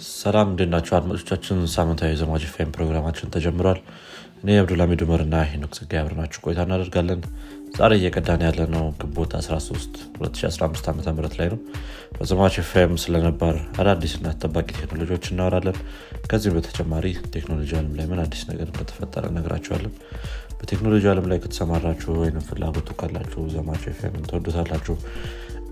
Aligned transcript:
ሰላም 0.00 0.48
እንዴናቸው 0.50 0.94
አድማጮቻችን? 0.96 1.56
ሳምንታዊ 1.72 2.12
ዘማች 2.20 2.44
ፌም 2.52 2.70
ፕሮግራማችን 2.74 3.32
ተጀምሯል። 3.34 3.80
እኔ 4.42 4.50
አብዱልሚድ 4.60 5.00
ኡመር 5.04 5.20
እና 5.24 5.36
ሄኖክ 5.50 5.72
ጸጋ 5.78 5.92
አብረናችሁ 6.00 6.40
ቆይታ 6.44 6.60
እናደርጋለን። 6.66 7.20
ዛሬ 7.76 7.92
እየቀዳን 7.98 8.42
ያለ 8.46 8.60
ነው 8.74 8.84
ግንቦት 9.00 9.32
13 9.40 9.98
2015 10.16 10.88
ዓ 10.88 11.16
ም 11.16 11.26
ላይ 11.40 11.48
ነው። 11.52 11.58
በዘማች 12.16 12.56
ፌም 12.70 12.94
ስለነባር 13.02 13.56
አዳዲስና 13.80 14.26
ተጠባቂ 14.34 14.68
ቴክኖሎጂዎች 14.80 15.26
እናወራለን። 15.32 15.78
ከዚህም 16.30 16.56
በተጨማሪ 16.58 17.06
ቴክኖሎጂ 17.36 17.70
አለም 17.78 17.92
ላይ 18.00 18.08
ምን 18.12 18.22
አዲስ 18.24 18.42
ነገር 18.50 18.66
እንደተፈጠረ 18.72 19.24
ነግራችኋለን 19.36 19.94
በቴክኖሎጂ 20.60 21.04
አለም 21.12 21.28
ላይ 21.30 21.38
ከተሰማራችሁ 21.44 22.10
ወይም 22.22 22.38
ፍላጎቱ 22.48 22.88
ካላችሁ 23.00 23.42
ዘማች 23.54 23.84
ፌምን 24.00 24.26
ተወዱታላችሁ 24.30 24.96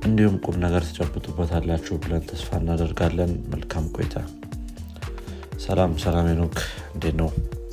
እንዲሁም 0.07 0.37
ቁም 0.45 0.57
ነገር 0.65 0.83
ትጨብጡበታላችሁ 0.89 1.95
ብለን 2.03 2.23
ተስፋ 2.29 2.49
እናደርጋለን። 2.57 3.33
መልካም 3.53 3.85
ቆይታ። 3.97 4.15
ሰላም 5.61 5.93
ሰላም 5.99 6.27
ኖክ 6.41 6.57
እንዴት 6.95 7.15
ነው? 7.21 7.29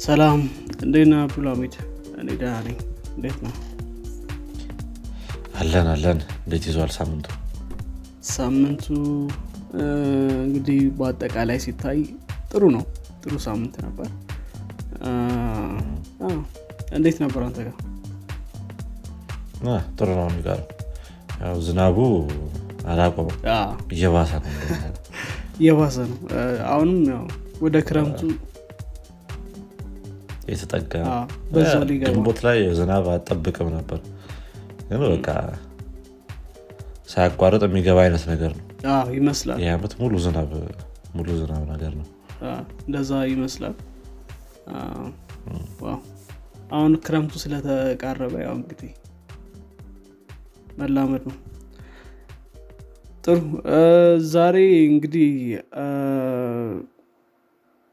ሰላም 0.06 0.40
እንዴት 0.86 1.08
ነህ? 1.12 1.20
አብዱልሚድ 1.26 1.76
እኔ 2.20 2.28
ደህና 2.42 2.58
ነኝ። 2.68 2.78
እንዴት 3.16 3.38
ነው? 3.46 3.54
አለን 5.60 5.88
አለን። 5.88 6.20
እንዴት 6.46 6.64
ይዟል 6.70 6.92
ሳምንቱ? 6.98 7.28
ሳምንቱ 8.30 8.86
እንግዲህ 10.44 10.80
በአጠቃላይ 10.98 11.60
ሲታይ 11.66 12.00
ጥሩ 12.52 12.64
ነው። 12.76 12.84
ጥሩ 13.24 13.36
ሳምንት 13.48 13.76
ነበር። 13.86 14.10
እንዴት 16.98 17.18
ነበር 17.24 17.42
አንተ 17.44 17.60
ጋር? 17.68 17.76
ጥሩ 19.98 20.10
ነው 20.18 20.28
ያው 20.48 20.60
ዝናቡ 21.66 21.98
አላቆመም። 22.88 23.38
አ፣ 23.52 23.60
እየባሰ 23.94 24.32
ነው 24.42 24.52
እየባሰ 25.60 25.96
ነው። 26.10 26.18
አሁንም 26.70 27.00
ያው 27.10 27.24
ወደ 27.62 27.76
ክረምቱ 27.88 28.22
የተጠጋ 30.50 30.94
ግንቦት 32.05 32.40
ላይ 32.46 32.58
ዝናብ 32.80 33.05
አጠብቅም 33.14 33.70
ነበር። 33.76 34.00
ግን 34.90 35.02
በቃ 35.05 35.27
ሳያቋርጥ 37.10 37.62
የሚገባ 37.68 37.98
አይነት 38.05 38.24
ነገር 38.32 38.52
ነው። 38.55 38.64
ይመስላል። 39.16 39.58
ይህ 39.62 39.70
ዓመት 39.74 39.94
ሙሉ 40.02 40.14
ዝናብ 40.26 40.52
ሙሉ 41.16 41.27
ዝናብ 41.40 41.64
ነገር 41.72 41.92
ነው። 41.99 42.08
እንደዛ 42.86 43.12
ይመስላል። 43.32 43.76
አሁን 46.72 46.94
ክረምቱ 47.05 47.34
ስለተቃረበ 47.44 48.36
ያው 48.44 48.54
እንግዲህ 48.60 48.92
መላመድ 50.76 51.23
ነው። 51.29 51.37
ጥሩ። 53.23 53.40
ዛሬ 54.34 54.57
እንግዲህ 54.90 55.29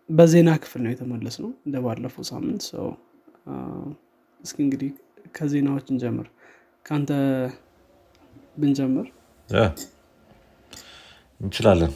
በዜና 0.09 0.51
ክፍል 0.63 0.81
ነው 0.85 0.91
የተመለስ 0.93 1.37
ነው 1.43 1.51
እንደ 1.67 1.77
ባለፈው 1.85 2.25
ሳምንት 2.31 2.63
ሰው 2.71 2.87
እስኪ 4.41 4.59
እንግዲህ 4.67 4.91
ከዜናዎች 5.35 5.87
እንጀምር። 5.93 6.27
ከአንተ 6.87 7.11
ብንጀምር። 8.59 9.07
እንችላለን። 11.41 11.93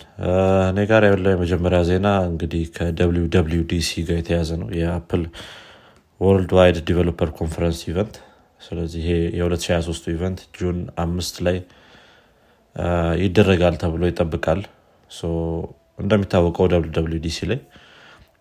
እኔ 0.71 0.79
ጋር 0.91 1.03
ያለው 1.07 1.31
የመጀመሪያ 1.33 1.81
ዜና 1.89 2.09
እንግዲህ 2.31 2.63
ከ 2.77 3.27
WWDC 3.35 4.03
ጋር 4.09 4.17
የተያዘ 4.21 4.51
ነው። 4.63 4.69
የአፕል 4.79 5.23
Worldwide 6.21 6.53
Developer 6.59 7.31
Conference 7.39 7.81
event 7.91 8.17
ስለዚህ 8.67 9.03
ይሄ 9.05 9.11
የ2023 9.39 10.09
event 10.15 10.41
June 10.59 10.79
አምስት 11.05 11.37
ላይ 11.47 11.59
ይደረጋል 13.25 13.75
ተብሎ 13.83 14.03
ይጠብቃል። 14.11 14.63
እንደሚታወቀው 15.99 16.67
DC 17.25 17.39
ላይ 17.51 17.61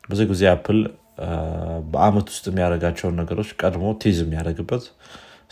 ብዙ 0.09 0.21
ጊዜ 0.31 0.43
አፕል 0.53 0.79
በአመት 1.93 2.27
ውስጥ 2.33 2.45
የሚያደርጋቸውን 2.49 3.15
ነገሮች 3.21 3.49
ቀድሞ 3.61 3.93
tease 4.01 4.17
የሚያደርግበት 4.23 4.83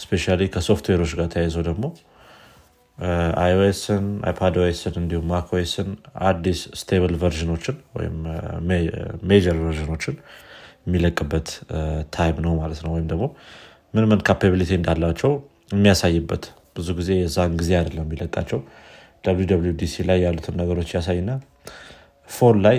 specially 0.03 0.41
ከሶፍትዌሮች 0.53 1.11
ጋር 1.19 1.27
ተያይዞ 1.33 1.57
ደግሞ 1.69 1.85
iOS 3.43 3.81
ን 3.81 4.05
iPadOS 4.27 4.78
ን 4.78 4.95
እንዲሁም 5.01 5.25
macOS 5.31 5.73
ን 5.73 5.89
አዲስ 6.29 6.59
stable 6.81 7.13
version 7.23 7.53
ኦችን 7.53 7.77
ወይም 7.97 8.17
major 9.29 9.57
version 9.63 9.91
ኦችን 9.91 10.15
የሚለቅበት 10.87 11.47
time 12.15 12.37
ነው 12.45 12.53
ማለት 12.61 12.79
ነው። 12.85 12.91
ወይም 12.95 13.07
ደግሞ 13.11 13.25
ምን 13.93 14.05
ምን 14.09 14.21
capability 14.27 14.71
እንዳላቸው 14.77 15.31
የሚያሳይበት 15.71 16.43
ብዙ 16.77 16.87
ጊዜ 16.99 17.09
የዛን 17.17 17.51
ጊዜ 17.59 17.71
አይደለም 17.79 18.05
የሚለቃቸው። 18.05 18.59
DC 19.81 19.95
ላይ 20.07 20.17
ያሉትን 20.25 20.55
ነገሮች 20.61 20.89
ያሳይና 20.95 21.31
fall 22.29 22.57
ላይ 22.65 22.77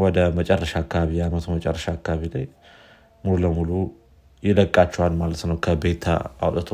ወደ 0.00 0.18
መጨረሻ 0.38 0.72
አካባቢ 0.82 1.10
የአመቱ 1.18 1.46
መጨረሻ 1.54 1.86
አካባቢ 1.96 2.22
ላይ 2.34 2.44
ሙሉ 3.24 3.38
ለሙሉ 3.44 3.70
ይለቃቸዋል 4.42 5.14
ማለት 5.22 5.42
ነው 5.50 5.56
ከ 5.64 5.77
beta 5.77 6.04
አውጥቶ። 6.44 6.70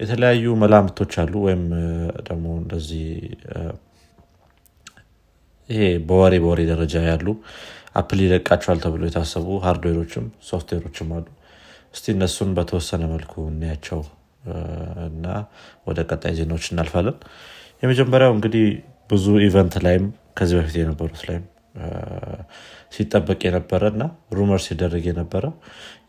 የተለያዩ 0.00 0.54
መላምቶች 0.62 1.12
አሉ 1.22 1.34
ወይም 1.46 1.64
ደግሞ 2.28 2.46
እንደዚህ 2.62 3.04
ይሄ 5.68 5.82
በወሬ 6.08 6.34
በወሬ 6.44 6.60
ደረጃ 6.70 6.94
ያሉ 7.10 7.26
አፕል 7.96 8.20
ይለቃቸዋል 8.24 8.78
ተብሎ 8.84 9.02
የታሰቡ 9.08 9.46
hardware 9.64 9.99
ኦችም 9.99 10.26
ሶፍትዌሮችም 10.48 11.10
አሉ 11.16 11.26
እስቲ 11.94 12.06
እነሱን 12.14 12.50
በተወሰነ 12.56 13.02
መልኩ 13.12 13.32
እናያቸው 13.50 14.00
እና 15.08 15.26
ወደ 15.88 15.98
ቀጣይ 16.10 16.32
ዜናዎች 16.38 16.66
እናልፋለን። 16.72 17.16
የመጀመሪያው 17.82 18.32
እንግዲህ 18.36 18.64
ብዙ 19.10 19.26
event 19.46 19.74
ላይም 19.86 20.04
ከዚህ 20.38 20.56
በፊት 20.58 20.76
የነበሩት 20.80 21.22
ላይም 21.28 21.44
ሲጠበቅ 22.94 23.40
የነበረ 23.46 23.82
እና 23.94 24.02
rumor 24.36 24.60
ሲደረግ 24.64 25.04
የነበረ 25.10 25.44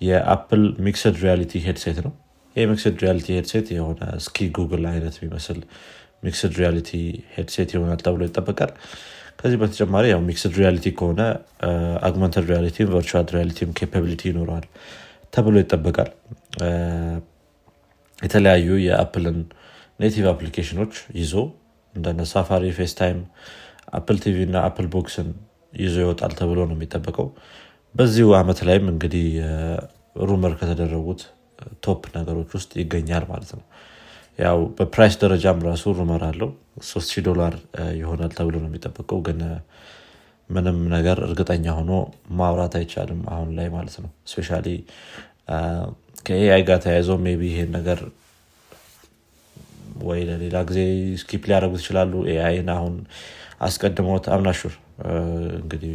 የአፕል 0.07 0.63
mixed 0.85 1.15
reality 1.23 1.61
headset 1.67 1.99
ነው። 2.05 2.13
ይህ 2.55 2.65
mixed 2.71 2.95
reality 3.03 3.27
headset 3.37 3.67
የሆነ 3.75 4.01
እስኪ 4.19 4.47
goggle 4.57 4.83
አይነት 4.91 5.15
የሚመስል 5.19 5.59
mixed 6.23 6.53
reality 6.59 6.89
headset 7.35 7.69
ይሆናል 7.75 7.99
ተብሎ 8.05 8.21
ይጠበቃል። 8.27 8.71
ከዚህ 9.39 9.57
በተጨማሪ 9.61 10.05
ያው 10.11 10.21
mixed 10.27 10.53
reality 10.59 10.87
ከሆነ 10.99 11.21
augmented 12.07 12.45
reality 12.51 12.82
ም 12.82 12.91
virtual 12.93 13.27
reality 13.35 13.63
ም 13.63 13.71
capability 13.79 14.21
ይኖረዋል 14.29 14.67
ተብሎ 15.33 15.55
ይጠበቃል። 15.61 16.09
የተለያዩ 18.19 18.67
የአፕልን 18.85 19.37
native 19.99 20.25
application 20.31 20.77
ኦች 20.77 20.93
ይዞ 21.19 21.33
እንደነ 21.93 22.21
Safari 22.31 22.65
FaceTime 22.77 23.19
Apple 23.97 24.17
TV 24.23 24.37
እና 24.47 24.57
Apple 24.67 24.87
Books 24.93 25.18
ን 25.18 25.27
ይዞ 25.73 25.95
ይወጣል 26.03 26.31
ተብሎ 26.39 26.59
ነው 26.69 26.75
የሚጠበቀው። 26.77 27.27
በዚሁ 27.95 28.27
አመት 28.39 28.59
ላይም 28.67 28.85
እንግዲህ 28.93 29.25
rumor 30.23 30.53
ከተደረጉት 30.59 31.21
top 31.85 32.03
ነገሮች 32.15 32.51
ውስጥ 32.57 32.71
ይገኛል 32.81 33.25
ማለት 33.29 33.51
ነው። 33.57 33.63
ያው 34.39 34.59
በ 34.77 34.88
price 34.88 35.15
ደረጃም 35.23 35.59
ራሱ 35.67 35.93
rumor 35.99 36.23
አለው። 36.29 36.49
3000 36.85 37.23
ዶላር 37.27 37.53
ይሆናል 37.99 38.31
ተብሎ 38.37 38.55
ነው 38.63 38.69
የሚጠበቀው። 38.69 39.19
ግን 39.27 39.39
ምንም 40.53 40.77
ነገር 40.93 41.17
እርግጠኛ 41.27 41.65
ሆኖ 41.77 41.91
ማውራት 42.37 42.73
አይቻልም 42.79 43.21
አሁን 43.33 43.49
ላይ 43.57 43.67
ማለት 43.75 43.95
ነው። 44.03 44.11
specially 44.31 44.49
ከ 46.25 46.43
AI 46.43 46.61
ጋር 46.67 46.77
ተያይዘው 46.83 47.17
maybe 47.23 47.41
ይሄን 47.49 47.71
ነገር 47.77 47.99
ወይ 50.03 50.19
ለሌላ 50.29 50.57
ጊዜ 50.69 50.79
skip 51.21 51.43
ሊያደርጉት 51.49 51.81
ይችላሉ። 51.83 52.13
AI 52.31 52.50
ን 52.50 52.69
አሁን 52.75 52.93
አስቀድሞት 53.67 54.25
am 54.33 54.42
not 54.42 54.56
sure 54.56 54.73
እንግዲህ 55.59 55.93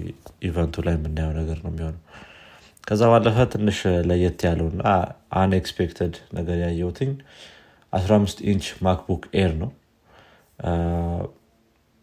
event 0.48 0.74
ኡ 0.74 0.84
ላይ 0.86 0.94
የምናየው 0.96 1.32
ነገር 1.40 1.58
ነው 1.64 1.70
የሚሆነው። 1.72 2.02
ከዛ 2.84 3.02
ባለፈ 3.12 3.38
ትንሽ 3.52 3.78
ለየት 4.08 4.40
ያለውና 4.48 4.82
unexpected 5.40 6.14
ነገር 6.38 6.56
ያየውትኝ 6.64 7.10
15 7.92 8.40
inch 8.50 8.66
MacBook 8.86 9.22
Air 9.40 9.52
ነው 9.62 9.70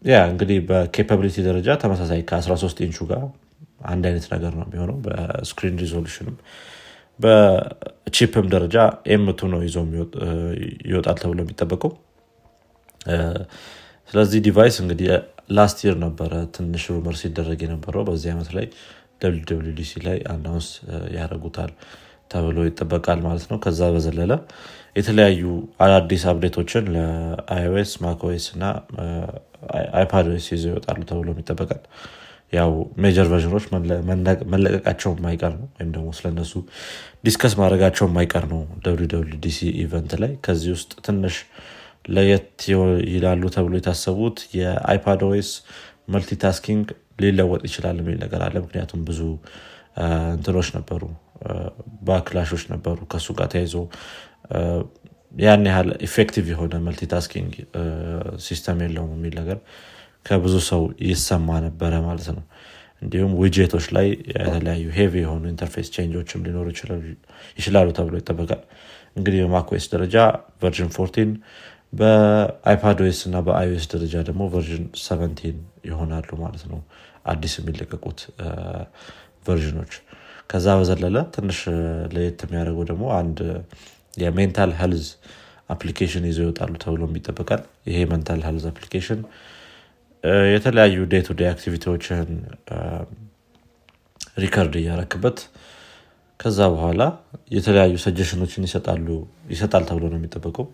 ያ 0.02 0.18
እንግዲህ 0.32 0.58
በ 0.70 0.81
capability 0.81 1.38
ደረጃ 1.48 1.68
ተመሳሳይ 1.84 2.22
ከ13 2.30 2.82
ኢንቹ 2.88 2.98
ጋር 3.12 3.22
አንድ 3.86 4.04
አይነት 4.10 4.26
ነገር 4.34 4.52
ነው 4.60 4.66
የሚሆነው። 4.68 4.98
በስክሪን 5.06 5.76
ሪዞሉሽንም 5.84 6.36
በቺፕም 7.20 8.48
ደረጃ 8.54 8.78
M2 9.14 9.48
ነው 9.54 9.62
ይዞ 9.68 9.78
ይወጣል 10.88 11.18
ተብሎ 11.22 11.40
የሚጠበቀው። 11.44 11.92
ስለዚህ 14.12 14.40
device 14.48 14.76
እንግዲህ 14.84 15.08
last 15.58 15.80
year 15.86 15.96
ነበረ 16.04 16.34
ትንሽ 16.56 16.84
rumor 16.94 17.16
ሲደረግ 17.22 17.60
የነበረው 17.66 18.04
በዚህ 18.08 18.30
ዓመት 18.36 18.50
ላይ 18.58 18.66
DC 19.78 19.94
ላይ 20.08 20.18
announce 20.34 20.68
ያደርጉታል 21.16 21.72
ተብሎ 22.32 22.58
ይጠበቃል 22.68 23.20
ማለት 23.26 23.46
ነው። 23.52 23.58
ከዛ 23.64 23.90
በዘለለ 23.96 24.34
የተለያዩ 24.96 25.44
አዳዲስ 25.86 26.24
update 26.32 26.59
ኦችን 26.59 26.86
ለ 26.96 27.34
iOS 27.34 27.92
macOS 28.06 28.46
እና 28.56 28.64
iPadOS 29.96 30.46
ይዘው 30.54 30.72
ይወጣሉ 30.72 31.00
ተብሎ 31.10 31.30
ይጠበቃል። 31.40 31.82
ያው 32.54 32.72
major 33.04 33.28
version 33.32 33.53
ኦች 33.53 33.66
መለቀቃቸው 34.54 35.12
የማይቀር 35.16 35.54
ነው። 35.56 35.68
ወይም 35.78 35.90
ደግሞ 35.96 36.10
ስለነሱ 36.18 36.52
discuss 37.26 37.54
ማድረጋቸው 37.62 38.06
የማይቀር 38.10 38.46
ነው 38.52 38.62
DC 39.46 39.60
event 39.84 40.14
ላይ። 40.24 40.34
ከዚህ 40.46 40.72
ውስጥ 40.78 40.92
ትንሽ 41.08 41.38
ለየት 42.10 42.64
ይላሉ 43.14 43.44
ተብሎ 43.56 43.74
የታሰቡት 43.80 44.40
የ 44.58 45.22
iPadOS 45.30 45.50
multitasking 46.16 46.88
ሊለወጥ 47.22 47.62
ይችላል 47.68 47.98
የሚል 48.02 48.18
ነገር 48.24 48.42
አለ። 48.48 48.56
ምክንያቱም 48.66 49.02
ብዙ 49.08 49.22
እንትኖች 50.36 50.70
ነበሩ 50.78 51.02
backlash 52.08 52.45
ኦች 52.45 52.64
ነበሩ 52.74 52.98
ከእሱ 53.12 53.28
ጋር 53.38 53.48
ተያይዞ። 53.54 53.76
ያን 55.36 55.64
ያህል 55.70 55.90
effective 56.08 56.46
የሆነ 56.54 56.74
multitasking 56.86 57.54
system 58.46 58.80
የለውም 58.86 59.12
የሚል 59.16 59.34
ነገር 59.42 59.58
ከብዙ 60.26 60.56
ሰው 60.70 60.82
ይሰማ 61.08 61.58
ነበረ 61.66 61.94
ማለት 62.06 62.30
ነው። 62.38 62.44
እንዲሁም 63.02 63.32
ዊጄቶች 63.40 63.86
ላይ 63.96 64.08
የተለያዩ 64.32 64.86
heavy 64.98 65.14
የሆኑ 65.24 65.44
interface 65.52 65.88
change 65.96 66.20
ኦችም 66.20 66.44
ሊኖሩ 66.46 66.68
ይችላሉ 67.58 67.88
ተብሎ 67.98 68.14
ይጠበቃል። 68.22 68.62
እንግዲህ 69.18 69.40
በ 69.44 69.56
macOS 69.56 69.86
ደረጃ 69.94 70.16
version 70.62 70.90
14 70.92 71.36
በ 71.94 72.25
iPadOS 72.25 73.20
እና 73.28 73.38
በ 73.48 73.63
iOS 73.63 73.86
ደረጃ 73.94 74.16
ደግሞ 74.30 74.44
version 74.54 74.86
17 75.02 75.44
ይሆናሉ 75.90 76.30
ማለት 76.42 76.64
ነው። 76.72 76.80
አዲስ 77.26 77.54
የሚለቀቁት 77.60 78.20
version 79.46 79.76
ኦች 79.76 79.94
ከዛ 80.50 80.68
በዘለለ 80.80 81.18
ትንሽ 81.36 81.60
ለየት 82.14 82.40
የሚያደርገው 82.46 82.86
ደግሞ 82.92 83.06
አንድ 83.20 83.40
የ 84.24 84.36
mental 84.36 84.72
health 84.80 85.06
application 85.70 86.26
ይዘው 86.30 86.46
ይወጣሉ 86.46 86.74
ተብሎ 86.84 87.04
ይጠበቃል 87.16 87.62
ይሄ 87.90 87.98
mental 88.12 88.42
health 88.48 88.66
application 88.72 89.22
የተለያዩ 90.54 90.98
day 91.12 91.22
to 91.28 91.34
activity 91.50 91.95
ዎችን 91.95 92.30
record 94.38 94.74
እያረክበት 94.80 95.38
ከዛ 96.40 96.60
በኋላ 96.74 97.02
የተለያዩ 97.56 97.96
suggestion 98.06 98.43
ኦችን 98.43 98.66
ይሰጣል 99.52 99.84
ተብሎ 99.90 100.04
ነው 100.12 100.18
የሚጠበቀው። 100.20 100.66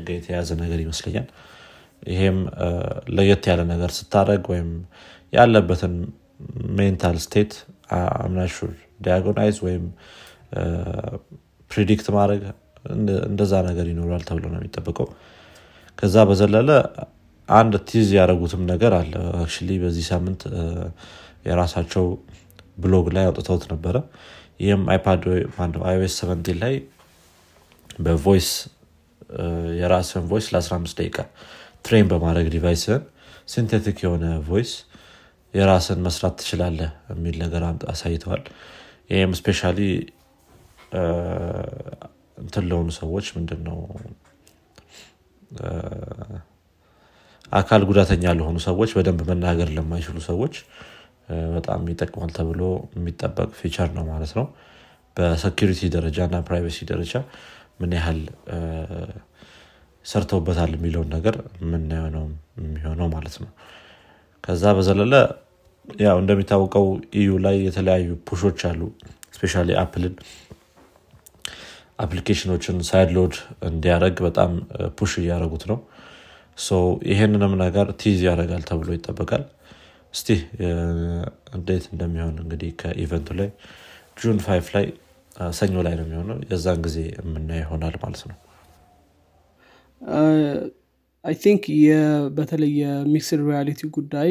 ጋር 0.00 0.14
የተያዘ 0.16 0.50
ነገር 0.62 0.78
ይመስለኛል። 0.84 1.26
ይሄም 2.08 2.38
ለየት 3.16 3.44
ያለ 3.50 3.60
ነገር 3.72 3.90
ስታደረግ 3.98 4.44
ወይም 4.52 4.70
ያለበትን 5.32 5.94
mental 6.78 7.16
state 7.24 7.52
am 8.18 8.26
not 8.26 8.39
sure 8.39 8.56
diagnose 9.04 9.56
ወይም 9.66 9.84
predict 11.70 12.06
ማድረግ 12.16 12.42
እንደዛ 13.28 13.52
ነገር 13.68 13.86
ይኖራል 13.92 14.22
ተብሎ 14.28 14.44
ነው 14.52 14.58
የሚጠበቀው። 14.60 15.08
ከዛ 15.98 16.16
በዘለለ 16.30 16.70
አንድ 17.48 17.74
tease 17.88 18.08
ያደረጉትም 18.18 18.62
ነገር 18.72 18.92
አለ። 18.98 19.12
actually 19.40 19.70
በዚህ 19.82 20.04
ሳምንት 20.12 20.42
የራሳቸው 21.48 22.04
ብሎግ 22.78 23.06
ላይ 23.16 23.24
አውጥተውት 23.28 23.64
ነበረ። 23.72 23.96
ይህም 24.60 24.82
iPad 24.92 25.22
iOS 25.86 26.14
17 26.20 26.52
ላይ 26.62 26.74
በ 27.98 28.12
voice 28.12 28.48
የራስን 29.80 30.24
voice 30.30 30.46
ለ15 30.54 30.96
ደቂቃ 30.98 31.18
train 31.84 32.06
በማድረግ 32.10 32.46
device 32.54 32.90
ን 32.90 33.02
synthetic 33.52 33.98
የሆነ 34.04 34.24
voice 34.48 34.72
የራስን 35.54 36.00
መስራት 36.06 36.34
ትችላለህ 36.40 36.90
የሚል 37.12 37.36
ነገር 37.42 37.62
አሳይተዋል። 37.92 38.42
ይህም 39.10 39.32
specially 39.38 39.60
እንትን 42.42 42.64
ለሆኑ 42.70 42.88
ሰዎች 43.00 43.26
ምንድን 43.36 43.60
ነው 43.68 43.78
አካል 47.52 47.82
ጉዳተኛ 47.88 48.24
ለሆኑ 48.38 48.58
ሰዎች 48.66 48.90
በደንብ 48.96 49.20
መናገር 49.30 49.68
ለማይችሉ 49.76 50.18
ሰዎች 50.28 50.54
በጣም 51.56 51.82
ይጠቅማል 51.92 52.30
ተብሎ 52.36 52.62
የሚጠበቅ 52.96 53.50
feature 53.58 53.90
ነው 53.96 54.04
ማለት 54.08 54.32
ነው። 54.38 54.46
በ 55.16 55.31
security 55.31 55.90
ደረጃ 55.94 56.18
እና 56.28 56.36
privacy 56.48 56.78
ደረጃ 56.90 57.12
ምን 57.80 57.92
ያህል 57.98 58.20
ሰርተውበታል 60.04 60.72
የሚለውን 60.76 61.10
ነገር 61.16 61.34
የምናየው 61.62 62.08
ነው 62.16 62.24
የሚሆነው 62.60 63.08
ማለት 63.14 63.36
ነው። 63.42 63.50
ከዛ 64.44 64.64
በዘለለ 64.78 65.14
ያው 65.88 66.16
እንደሚታወቀው 66.20 66.86
EU 67.14 67.30
ላይ 67.44 67.56
የተለያዩ 67.66 68.10
push 68.28 68.44
ኦች 68.44 68.60
አሉ። 68.68 68.80
specially 69.36 69.54
Apple 69.82 70.05
ን 70.05 70.14
application 71.98 72.49
ኦችን 72.49 72.76
sideload 72.88 73.34
እንዲያደርግ 73.68 74.16
በጣም 74.26 74.52
push 74.98 75.12
እያደረጉት 75.22 75.64
ነው። 75.70 75.78
ይሄንንም 77.10 77.52
ነገር 77.62 77.86
tease 78.00 78.20
ያደርጋል 78.28 78.62
ተብሎ 78.70 78.88
ይጠበቃል። 78.96 79.44
እስቲ 80.14 80.28
እንዴት 81.56 81.84
እንደሚሆን 81.92 82.34
እንግዲህ 82.42 82.70
ከ 82.80 82.91
event 82.91 83.17
ኡ 83.17 83.28
ላይ 83.38 83.48
June 84.20 84.38
five 84.46 84.66
ላይ 84.74 84.86
ሰኞ 85.52 85.74
ላይ 85.86 85.94
ነው 85.98 86.04
የሚሆነው። 86.06 86.38
የዛን 86.50 86.80
ጊዜ 86.86 86.98
የምናየው 87.18 87.62
ይሆናል 87.64 87.94
ማለት 88.02 88.22
ነው። 88.30 88.36
I 91.24 91.34
think 91.42 91.64
በተለይ 92.36 92.72
የ 92.82 92.99
mixed 92.99 93.40
reality 93.48 93.90
ጉዳይ 93.96 94.30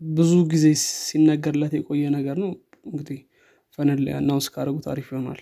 ብዙ 0.00 0.32
ጊዜ 0.50 0.64
ሲነገርለት 1.02 1.74
የቆየ 1.76 2.08
ነገር 2.16 2.36
ነው። 2.42 2.50
እንግዲህ 2.88 3.20
finally 3.78 4.02
announce 4.16 4.46
ካደረጉት 4.54 4.86
አሪፍ 4.92 5.06
ይሆናል። 5.12 5.40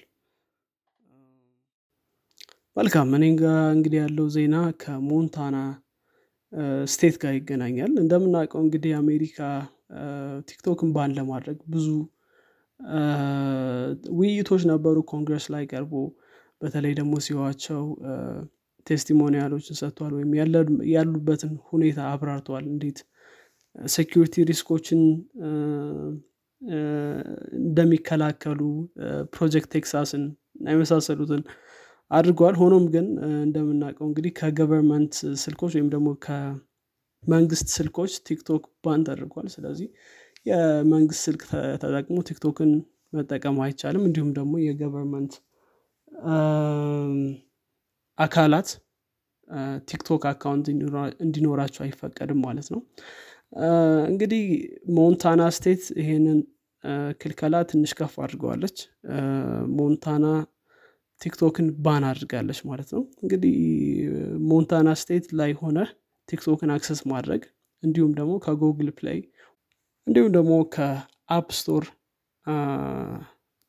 መልካም 2.77 3.09
እኔ 3.17 3.25
ጋር 3.41 3.59
እንግዲህ 3.75 3.99
ያለው 4.03 4.27
ዜና 4.35 4.55
ከሞንታና 4.83 5.57
state 6.87 7.17
ጋር 7.23 7.33
ይገናኛል። 7.37 7.93
እንደምናውቀው 8.03 8.61
እንግዲህ 8.65 8.93
አሜሪካ 9.01 9.39
TikTok 10.49 10.80
ን 10.80 10.91
ban 10.95 11.15
ለማድረግ 11.19 11.59
ብዙ 11.75 11.87
ውይይቶች 14.19 14.63
ነበሩ። 14.73 14.97
ኮንግረስ 15.11 15.47
ላይ 15.55 15.65
ቀርቦ 15.73 15.93
በተለይ 16.61 16.93
ደግሞ 17.01 17.15
CEO 17.27 17.43
ኣቸው 17.43 17.83
testimonial 18.87 19.46
ኦችን 19.46 19.79
ሰጥቷል 19.81 20.13
ወይም 20.17 20.33
ያሉበትን 20.95 21.53
ሁኔታ 21.71 21.99
አብራርተዋል። 22.11 22.65
እንዴት 22.73 22.99
security 23.95 24.45
risk 24.51 24.71
ኦችን 24.71 25.01
እንደሚከላከሉ 27.61 28.61
Project 29.35 29.71
Texas 29.75 30.09
ን 30.09 30.23
የመሳሰሉትን 30.69 31.43
አድርገዋል 32.11 32.57
ሆኖም 32.61 32.85
ግን 32.95 33.07
እንደምናውቀው 33.41 34.07
እንግዲህ 34.09 34.33
ከ 34.39 34.51
government 34.51 35.15
ስልኮች 35.43 35.73
ወይም 35.77 35.89
ደግሞ 35.95 36.09
ከመንግስት 36.25 37.69
ስልኮች 37.77 38.13
TikTok 38.29 38.65
ban 38.85 39.05
ተደርጓል። 39.09 39.49
ስለዚህ 39.55 39.89
የመንግስት 40.47 41.23
ስልክ 41.27 41.43
ተጠቅሞ 41.83 42.17
TikTok 42.31 42.62
ን 42.62 42.73
መጠቀም 43.13 43.59
አይቻልም። 43.67 44.05
እንዲሁም 44.09 44.31
ደግሞ 44.39 44.55
የ 44.67 44.78
government 44.78 45.35
አካላት 48.19 48.69
TikTok 49.89 50.23
account 50.31 50.67
እንዲኖራቸው 51.25 51.83
አይፈቀድም 51.85 52.39
ማለት 52.47 52.69
ነው 52.75 52.81
እንግዲህ 54.09 54.45
ሞንታና 54.97 55.43
state 55.57 55.83
ይሄንን 56.01 56.39
ክልከላ 57.21 57.57
ትንሽ 57.71 57.93
ከፍ 57.99 58.15
አድርገዋለች። 58.25 58.77
ሞንታና 59.77 60.27
TikTok 61.21 61.55
ን 61.55 61.67
ban 61.85 62.05
አድርጋለች 62.09 62.59
ማለት 62.71 62.89
ነው። 62.97 63.03
እንግዲህ 63.23 63.57
ሞንታና 64.49 64.89
state 65.03 65.27
ላይ 65.41 65.53
ሆነ 65.61 65.79
TikTok 66.29 66.62
ን 66.62 66.73
access 66.75 67.01
ማድረግ 67.13 67.43
እንዲሁም 67.83 68.13
ደግሞ 68.19 68.33
ከ 68.45 68.56
Google 68.56 68.91
Play 68.99 69.21
እንዲሁም 70.07 70.31
ደግሞ 70.37 70.53
ከ 70.75 71.04
App 71.04 71.49
Store 71.59 71.85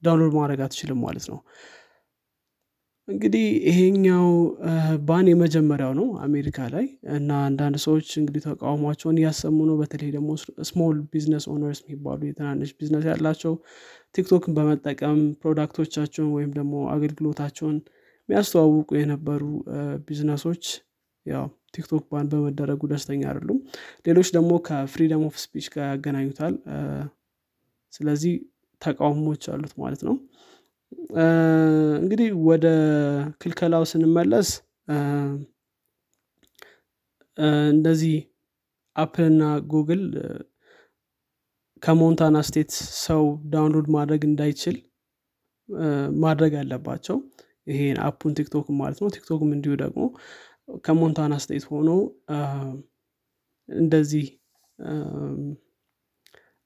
download 0.03 0.33
ማድረግ 0.39 0.59
አትችልም 0.65 0.99
ማለት 1.05 1.25
ነው 1.31 1.39
እንግዲህ 3.07 3.43
ይሄኛው 3.67 4.27
ban 5.07 5.25
የመጀመሪያው 5.31 5.91
ነው 5.97 6.07
አሜሪካ 6.25 6.57
ላይ 6.73 6.85
እና 7.15 7.31
አንዳንድ 7.47 7.75
ሰዎች 7.83 8.07
እንግዲህ 8.21 8.41
ተቃውሟቸውን 8.45 9.19
እያሰሙ 9.21 9.57
ነው። 9.69 9.75
በተለይ 9.81 10.09
ደግሞ 10.15 10.29
small 10.69 10.97
business 11.11 11.45
owners 11.53 11.79
የሚባሉ 11.83 12.21
የትናንሽ 12.29 12.71
ቢዝነስ 12.79 13.05
ያላቸው 13.09 13.53
TikTok 14.15 14.45
ን 14.45 14.55
በመጠቀም 14.57 15.19
product 15.41 15.76
ኦቻቸውን 15.76 16.31
ወይም 16.35 16.51
ደግሞ 16.57 16.73
አገልግሎታቸውን 16.93 17.77
የሚያስተዋውቁ 18.29 18.89
የነበሩ 18.99 19.43
ቢዝነሶች 20.07 20.65
ያው 21.25 21.45
TikTok 21.75 22.03
ban 22.11 22.27
በመደረጉ 22.31 22.81
ደስተኛ 22.91 23.21
አይደሉም። 23.29 23.59
ሌሎች 24.05 24.29
ደግሞ 24.35 24.51
ከ 24.67 24.80
freedom 24.80 25.23
of 25.29 25.37
speech 25.43 25.67
ጋር 25.73 25.85
ያገናኙታል። 25.91 26.53
ስለዚህ 27.93 28.33
ተቃውሞች 28.81 29.43
አሉት 29.51 29.73
ማለት 29.81 30.01
ነው 30.07 30.15
እንግዲህ 31.97 32.29
ወደ 32.47 32.65
ክልከላው 33.41 33.83
ስንመለስ 33.91 34.49
እንደዚህ 37.67 38.15
Apple 38.95 39.25
እና 39.25 39.43
ጉግል 39.71 40.03
ከሞንታና 41.83 42.37
state 42.47 42.71
ሰው 43.05 43.23
download 43.53 43.87
ማድረግ 43.95 44.21
እንዳይችል 44.29 44.75
ማድረግ 46.23 46.53
አለባቸው። 46.61 47.17
ይሄን 47.67 47.97
app 48.07 48.18
ኡን 48.18 48.33
TikTok 48.37 48.67
ማለት 48.79 48.99
ነው። 49.03 49.09
TikTok 49.15 49.42
ም 49.42 49.51
እንዲሁ 49.55 49.73
ደግሞ 49.83 50.01
ከሞንታና 50.85 51.33
state 51.43 51.63
ሆኖ 51.71 51.89
እንደዚህ 53.69 54.25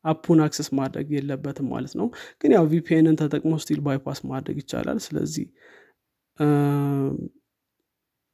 app 0.06 0.20
ኡን 0.20 0.39
access 0.44 0.70
ማድረግ 0.79 1.08
የለበትም 1.15 1.68
ማለት 1.74 1.94
ነው። 2.00 2.08
ግን 2.41 2.51
ያው 2.56 2.65
VPN 2.72 2.99
ን 2.99 3.18
ተጠቅሞ 3.22 3.53
still 3.63 3.80
bypass 3.86 4.20
ማድረግ 4.32 4.58
ይቻላል። 4.62 5.00
ስለዚህ 5.08 5.46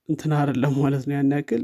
እንትን 0.10 0.32
አይደለም 0.40 0.74
ማለት 0.84 1.04
ነው 1.08 1.16
ያን 1.18 1.34
ያክል። 1.36 1.64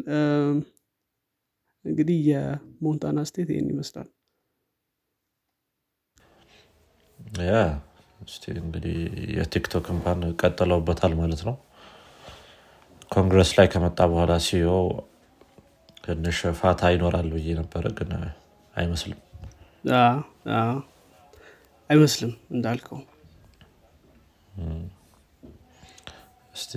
እንግዲህ 1.85 2.17
የሞንታና 2.29 3.19
state 3.29 3.49
ይህን 3.53 3.69
ይመስላል። 3.73 4.09
Yeah 7.43 7.53
እንግዲህ 8.59 8.95
የ 9.37 9.49
TikTok 9.49 9.85
እንኳን 9.93 10.19
ቀጥለውበታል 10.41 11.13
ማለት 11.21 11.41
ነው። 11.47 11.55
ኮንግረስ 13.11 13.49
ላይ 13.57 13.67
ከመጣ 13.71 13.99
በኋላ 14.11 14.33
CEO 14.45 14.69
ትንሽ 16.03 16.39
ፋታ 16.59 16.91
ይኖራል 16.93 17.27
ብዬ 17.33 17.55
ነበረ 17.59 17.85
ግን 17.97 18.11
አይመስልም 18.73 19.19
አይመስልም 21.89 22.33
እንዳልከው። 22.51 22.99
እስቲ 26.53 26.71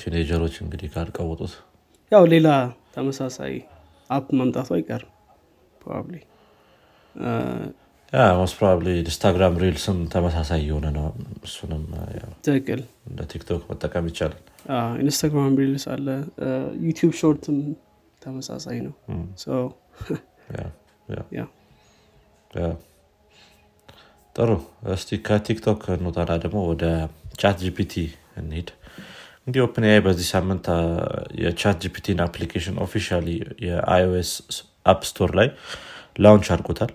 teenager 0.00 0.36
ኦች 0.36 0.54
እንግዲህ 0.62 0.88
ካልቀወጡት? 0.94 1.54
ያው 2.12 2.24
ሌላ 2.32 2.48
ተመሳሳይ 2.94 3.54
app 4.10 4.26
መምጣቱ 4.40 4.68
አይቀርም 4.76 5.12
probably። 5.80 6.14
Most 8.38 8.54
probably 8.58 8.88
Instagram 9.00 9.54
Reels 9.62 9.88
ም 9.88 9.98
ተመሳሳይ 10.12 10.60
የሆነ 10.68 10.86
ነው። 10.96 11.06
እሱንም 11.44 11.82
ትክክል። 12.46 12.80
እንደ 13.08 13.20
TikTok 13.32 13.62
መጠቀም 13.70 14.06
ይቻላል። 14.10 14.42
Instagram 15.02 15.56
Reels 15.60 15.86
አለ። 15.94 16.06
YouTube 16.86 17.12
Short 17.20 17.47
ም 17.47 17.58
ተመሳሳይ 18.22 18.78
ነው 18.86 18.94
ጥሩ። 24.36 24.50
እስቲ 24.94 25.18
ከ 25.26 25.40
TikTok 25.40 25.82
እንውጣና 25.94 26.32
ደግሞ 26.44 26.58
ወደ 26.70 26.84
ChatGPT 27.40 27.94
እንሂድ። 28.40 28.68
እንግዲህ 29.40 29.62
OpenAI 29.64 30.00
በዚህ 30.06 30.26
ሳምንት 30.32 30.66
የ 31.42 31.76
ChatGPT 31.84 32.12
ን 32.12 32.20
application 32.24 32.76
officially 32.84 33.26
የ 33.66 33.92
iOS 33.92 34.30
App 34.86 35.02
Store 35.10 35.30
ላይ 35.38 35.48
launch 36.16 36.48
አድርጎታል። 36.54 36.92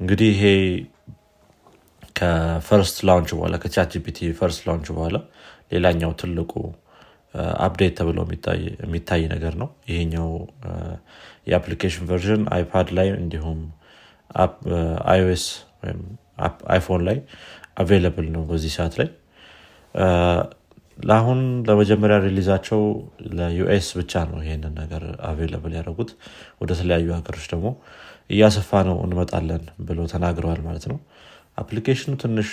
እንግዲህ 0.00 0.30
ይሄ 0.34 0.44
ከ 2.18 2.40
first 2.40 2.96
launch 3.08 3.30
በኋላ 3.36 3.54
ከ 3.62 3.88
ChatGPT 3.94 4.18
first 4.38 4.62
launch 4.66 4.88
በኋላ 4.96 5.16
ሌላኛው 5.72 6.12
ትልቁ 6.20 6.52
update 7.64 7.94
ተብሎ 7.98 8.18
የሚታይ 8.82 9.22
ነገር 9.32 9.54
ነው። 9.62 9.68
ይሄኛው 9.90 10.28
የ 11.50 11.58
application 11.58 12.04
version 12.10 12.42
iPad 12.56 12.88
ላይ 12.98 13.08
እንዲሁም 13.16 13.58
iOS 15.06 15.44
ወይም 15.82 16.00
iPhone 16.74 17.02
ላይ 17.08 17.18
available 17.80 18.26
ነው 18.34 18.42
በዚህ 18.50 18.72
ሰዓት 18.76 18.94
ላይ። 19.00 19.08
ለአሁን 20.98 21.38
ለመጀመሪያ 21.68 22.16
release 22.24 22.52
ኣቸው 22.52 22.80
ለ 23.34 23.61
US 23.61 23.88
ብቻ 23.98 24.12
ነው 24.30 24.38
ይሄንን 24.42 24.74
ነገር 24.82 25.02
available 25.30 25.72
ያደረጉት። 25.78 26.10
ወደ 26.60 26.70
ተለያዩ 26.80 27.08
ሀገሮች 27.16 27.46
ደግሞ 27.52 27.68
እያሰፋ 28.30 28.70
ነው 28.88 28.96
እንመጣለን 29.06 29.64
ብሎ 29.88 30.00
ተናግረዋል 30.12 30.60
ማለት 30.68 30.84
ነው። 30.92 30.98
application 31.58 32.04
ኡ 32.04 32.12
ትንሽ 32.22 32.50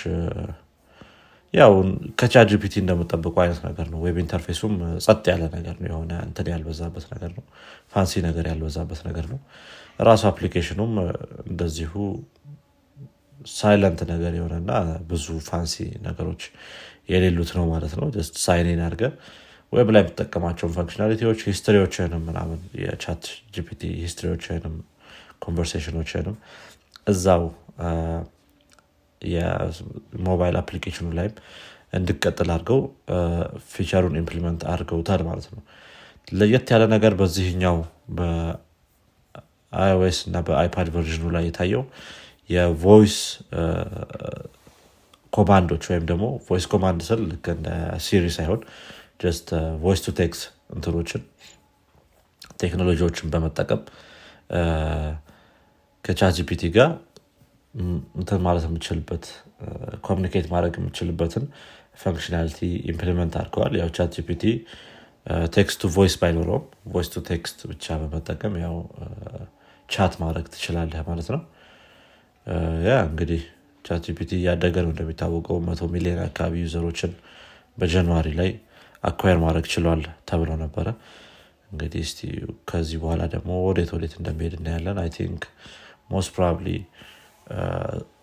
ያው 1.54 1.72
ከ 2.20 2.46
ChatGPT 2.50 2.74
እንደምጠብቁ 2.82 3.34
አይነት 3.42 3.60
ነገር 3.68 3.86
ነው። 3.92 3.98
web 4.04 4.18
interface 4.22 4.58
ኡም 4.58 4.74
ጸጥ 5.06 5.24
ያለ 5.32 5.42
ነገር 5.56 5.74
ነው 5.80 5.88
የሆነ 5.90 6.12
እንትን 6.26 6.46
ያልበዛበት 6.52 7.04
ነገር 7.14 7.30
ነው። 7.38 7.44
fancy 7.94 8.22
ነገር 8.28 8.44
ያልበዛበት 8.50 9.00
ነገር 9.08 9.26
ነው 9.32 9.40
ራሱ 9.98 10.22
application 10.30 10.75
ኡም 10.75 10.92
እንደዚሁ 11.46 11.92
silent 13.52 14.00
ነገር 14.12 14.32
የሆነና 14.38 14.72
ብዙ 15.08 15.26
fancy 15.46 15.74
ነገሮች 16.06 16.42
የሌሉት 17.12 17.50
ነው 17.58 17.64
ማለት 17.72 17.92
ነው። 18.00 18.06
sign 18.44 18.69
in 18.69 18.82
አድርገህ 18.86 19.04
web 19.72 19.88
ላይ 19.94 20.02
የምጠቀማቸውን 20.02 20.74
ፈንክሽናሊቲዎች 20.76 21.40
ሂስትሪዎችንም 21.48 22.22
ምናምን 22.28 22.60
የ 22.82 23.22
ChatGPT 23.54 23.82
history 24.02 24.36
ዎችንም 24.36 24.74
conversation 25.44 25.99
ኦችንም 25.99 26.36
እዛው 27.06 27.44
የሞባይል 29.20 30.56
application 30.60 31.01
ኡ 31.01 31.08
ላይም 31.18 31.34
እንድቀጥል 31.92 32.50
አድርገው 32.54 32.80
feature 33.72 33.99
ኡን 33.99 34.14
implement 34.20 34.62
አድርገውታል 34.72 35.22
ማለት 35.28 35.46
ነው። 35.54 35.62
ለየት 36.32 36.68
ያለ 36.74 36.84
ነገር 36.94 37.12
በዚህኛው 37.20 37.76
በ 39.72 39.90
iOS 39.90 40.18
እና 40.28 40.38
በ 40.46 40.60
iPad 40.60 40.88
version 40.94 41.17
ኡ 41.17 41.24
ላይ 41.36 41.44
የታየው 41.48 41.82
የ 42.50 42.69
voice 42.69 43.16
command 45.32 45.65
ኦች 45.65 45.84
ወይም 45.90 46.04
ደግሞ 46.10 46.24
voice 46.48 46.64
command 46.72 47.02
ስል 47.08 47.20
ልክ 47.30 47.46
እንደ 47.54 47.68
Siri 48.06 48.24
ሳይሆን 48.36 48.60
just 49.22 49.48
voice 49.82 50.00
to 50.04 50.12
text 50.18 50.40
እንትኖችን 50.74 51.22
ቴክኖሎጂዎችን 52.62 53.30
በመጠቀም 53.32 53.80
ከ 56.04 56.34
ChatGPT 56.38 56.62
ጋር 56.76 56.90
እንትን 58.18 58.40
ማለት 58.46 58.64
የምችልበት 58.68 59.24
communicate 60.06 60.46
ማድረግ 60.52 60.74
የምችልበትን 60.80 61.44
functionality 62.02 62.58
implement 62.92 63.34
አድርገዋል። 63.40 63.72
ያው 63.80 63.88
ChatGPT 63.96 64.44
text 65.56 65.78
to 65.82 65.90
voice 65.96 66.14
ባይኖረውም 66.20 66.64
voice 66.92 67.08
to 67.14 67.22
text 67.28 67.58
ብቻ 67.70 67.96
በመጠቀም 68.02 68.54
ያው 68.64 68.74
chat 69.92 70.14
ማድረግ 70.22 70.46
ትችላለህ 70.54 71.02
ማለት 71.08 71.28
ነው። 71.34 71.40
ያ 72.86 72.92
እንግዲህ 73.08 73.42
ChatGPT 73.84 74.30
እያደገ 74.38 74.76
ነው 74.84 74.90
እንደሚታወቀው 74.92 75.56
መቶ 75.68 75.88
ሚሊዮን 75.94 76.20
አካባቢ 76.26 76.54
user 76.64 76.83
ኦችን 76.83 77.12
በ 77.78 77.89
January 77.89 78.28
ላይ 78.40 78.50
acquire 79.04 79.38
ማድረግ 79.44 79.66
ችሏል 79.72 80.02
ተብሎ 80.30 80.50
ነበረ። 80.62 80.88
እንግዲህ 81.70 82.02
እስቲ 82.06 82.20
ከዚህ 82.70 82.98
በኋላ 83.02 83.22
ደግሞ 83.34 83.50
ወዴት 83.66 83.90
ወዴት 83.96 84.14
እንደሚሄድ 84.18 84.54
እናያለን። 84.58 84.98
I 85.02 85.10
think 85.16 85.44
most 86.10 86.30
probably 86.34 86.68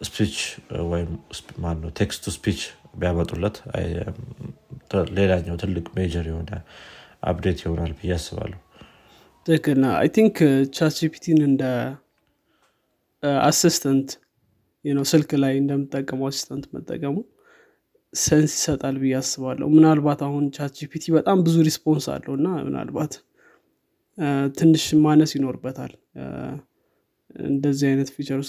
speech 0.08 0.36
ወይም 0.92 1.10
ማነው 1.64 1.92
speech 2.36 2.60
ቢያመጡለት 3.02 3.58
ሌላኛው 5.18 5.56
ትልቅ 5.64 5.86
major 5.98 6.25
የሆነ 6.30 6.52
update 7.30 7.60
ይሆናል 7.66 7.92
ብዬ 8.00 8.12
አስባለሁ 8.16 8.60
ትክክል 9.50 9.84
I 9.92 10.08
think 10.16 10.36
ChatGPT 10.75 10.96
ን 11.00 11.39
እንደ 11.46 11.63
assistant 13.44 14.10
ስልክ 15.12 15.32
ላይ 15.44 15.53
እንደምጠቀመው 15.62 16.25
assistant 16.28 16.66
መጠቀሙ 16.75 17.15
sense 18.13 18.51
ይሰጣል 18.58 18.96
ብዬ 19.01 19.13
አስባለሁ። 19.20 19.68
ምናልባት 19.74 20.22
አሁን 20.27 20.44
ChatGPT 20.56 21.06
በጣም 21.18 21.38
ብዙ 21.48 21.56
response 21.68 22.06
አለው 22.13 22.34
እና 22.39 22.50
ምናልባት 22.68 23.15
ትንሽ 24.60 24.86
ማነስ 25.03 25.34
ይኖርበታል። 25.38 25.94
እንደዚህ 27.46 27.88
አይነት 27.91 28.12
feature 28.16 28.39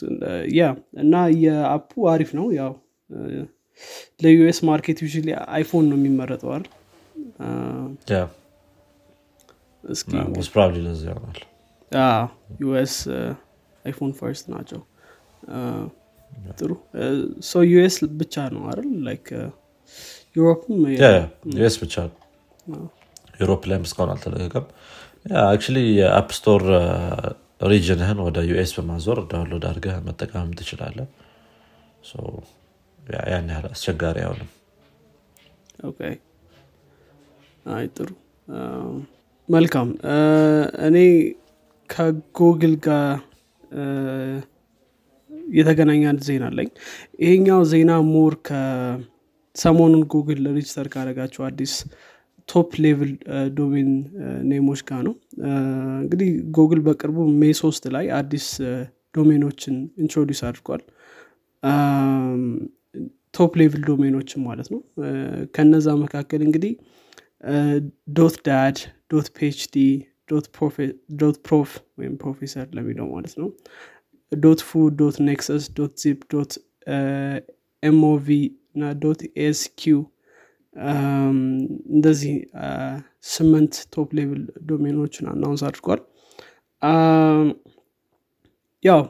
yeah 0.58 0.68
እና 1.02 1.14
የ 1.42 1.60
app 1.60 1.86
ኡ 1.86 2.04
አሪፍ 2.12 2.32
ነው። 2.38 2.46
ያው 2.60 2.72
ለ 4.22 4.41
US 4.41 4.60
market 4.68 5.00
ያው 5.04 5.08
iPhone 5.50 5.88
ነው 5.90 5.98
የሚመረጠው 6.00 6.52
አይደል 6.52 6.68
እስኪ 9.84 10.10
probably 10.46 10.76
ለዚ 10.86 11.02
ይሆናል 11.08 11.40
US 12.60 12.94
iPhone 13.84 14.12
first 14.18 14.46
ናቸው። 14.52 14.80
ጥሩ። 16.58 16.70
so 17.48 17.62
US 17.70 17.96
ብቻ 18.20 18.34
ነው 18.54 18.62
አይደል? 18.70 18.90
like 19.06 19.26
Europe 20.36 20.66
ም 20.66 20.76
US 21.54 21.76
ብቻ 21.82 21.94
Europe 23.40 23.62
ላይም 23.70 23.84
እስካሁን 23.88 24.10
አልተለቀቀም። 24.14 24.66
actually 25.44 25.78
የ 25.98 26.10
App 26.10 26.28
Store 26.38 26.62
region 27.70 27.99
ህን 27.99 28.18
ወደ 28.26 28.38
US 28.50 28.70
በማዞር 28.76 29.18
download 29.30 29.64
አድርገህ 29.70 29.96
መጠቀምም 30.06 30.52
ትችላለ 30.60 30.98
ያን 33.28 33.48
ያህል 33.52 33.66
አስቸጋሪ 33.70 34.16
አይሆንም። 34.22 34.50
አይ 37.70 37.86
ጥሩ 37.96 38.08
መልካም። 39.50 39.88
እኔ 40.86 40.96
ከጉግል 41.90 42.74
ጋር 42.86 43.06
የተገናኘ 45.54 46.02
አንድ 46.10 46.20
ዜና 46.28 46.44
አለኝ። 46.50 46.68
ይሄኛው 47.22 47.60
ዜና 47.72 47.92
more 48.10 48.34
ከሰሞኑን 48.48 50.02
Google 50.12 50.42
register 50.56 50.86
ካደረጋቸው 50.94 51.42
አዲስ 51.48 51.72
top 52.48 52.70
level 52.84 53.10
domain 53.58 53.90
name 54.52 54.66
ኦች 54.66 54.80
ጋር 54.88 55.00
ነው። 55.08 55.14
እንግዲህ 56.02 56.28
ጉግል 56.56 56.80
በቅርቡ 56.86 57.26
May 57.40 57.50
ሶስት 57.62 57.84
ላይ 57.96 58.06
አዲስ 58.20 58.46
domain 59.16 59.45
ኦችን 59.45 59.74
introduce 60.02 60.40
አድርጓል። 60.48 60.82
top 63.34 63.52
level 63.60 63.82
domain 63.90 64.15
ኦችን 64.15 64.40
ማለት 64.48 64.68
ነው። 64.74 64.80
ከነዛ 65.54 65.88
መካከል 66.04 66.40
እንግዲህ 66.46 66.72
dot 68.12 68.36
dad 68.44 68.76
dot 69.10 69.28
PhD 69.36 69.76
dot 71.18 71.36
prof 71.44 71.70
ወይም 71.98 72.14
ፕሮፌሰር 72.16 72.66
ለሚለው 72.72 73.06
ማለት 73.14 73.34
ነው። 73.38 73.48
dot 74.32 74.60
foo 74.60 74.80
dot 74.98 75.16
nexus 75.28 75.64
dot 75.78 75.92
zip 76.02 76.18
dot 76.32 76.52
MOV 77.82 78.28
እና 78.74 78.90
dot 79.02 79.20
esq 79.44 80.00
እንደዚህ 81.90 82.34
ስምንት 83.30 83.74
top 83.94 84.08
level 84.18 84.42
domain 84.66 84.96
ኦችን 84.96 85.26
announce 85.26 85.62
አድርጓል። 85.68 86.00
ያው 88.84 89.02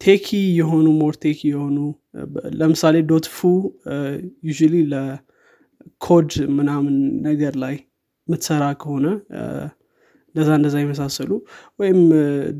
techy 0.00 0.26
የሆኑ 0.58 0.86
more 0.98 1.14
techy 1.16 1.40
የሆኑ 1.48 1.78
ለምሳሌ 2.60 2.96
dot 3.10 3.26
foo 3.28 3.48
ያው 4.46 4.52
ለ 5.86 6.01
code 6.01 6.30
ምናምን 6.56 6.94
ነገር 7.26 7.54
ላይ 7.62 7.74
የምትሰራ 8.28 8.64
ከሆነ 8.80 9.06
እንደዛ 10.28 10.48
እንደዛ 10.58 10.76
የመሳሰሉ 10.82 11.30
ወይም 11.80 11.98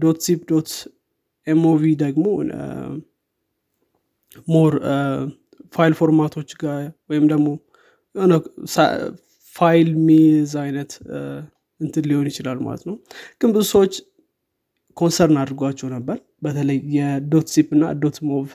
dot 0.03 0.19
zip 0.27 0.43
dot 0.51 0.71
MOV 1.47 1.83
ደግሞ 2.03 2.25
more 4.49 4.73
file 5.75 5.95
format 5.99 6.30
ኦች 6.30 6.51
ጋር 6.63 6.81
ወይም 7.11 7.25
ደግሞ 7.33 7.49
የሆነ 8.15 8.35
file 9.55 9.89
names 10.07 10.53
አይነት 10.65 10.93
እንትን 11.81 12.05
ሊሆን 12.11 12.27
ይችላል 12.31 12.59
ማለት 12.67 12.83
ነው። 12.89 12.97
ግን 13.41 13.51
ብዙ 13.55 13.65
ሰዎች 13.73 13.95
concern 14.97 15.39
አድርጓቸው 15.43 15.89
ነበር። 15.95 16.17
በተለይ 16.43 16.79
የ 16.97 17.17
dot 17.17 17.47
zip 17.55 17.69
እና 17.77 17.87
dot 18.03 18.19
mov 18.29 18.49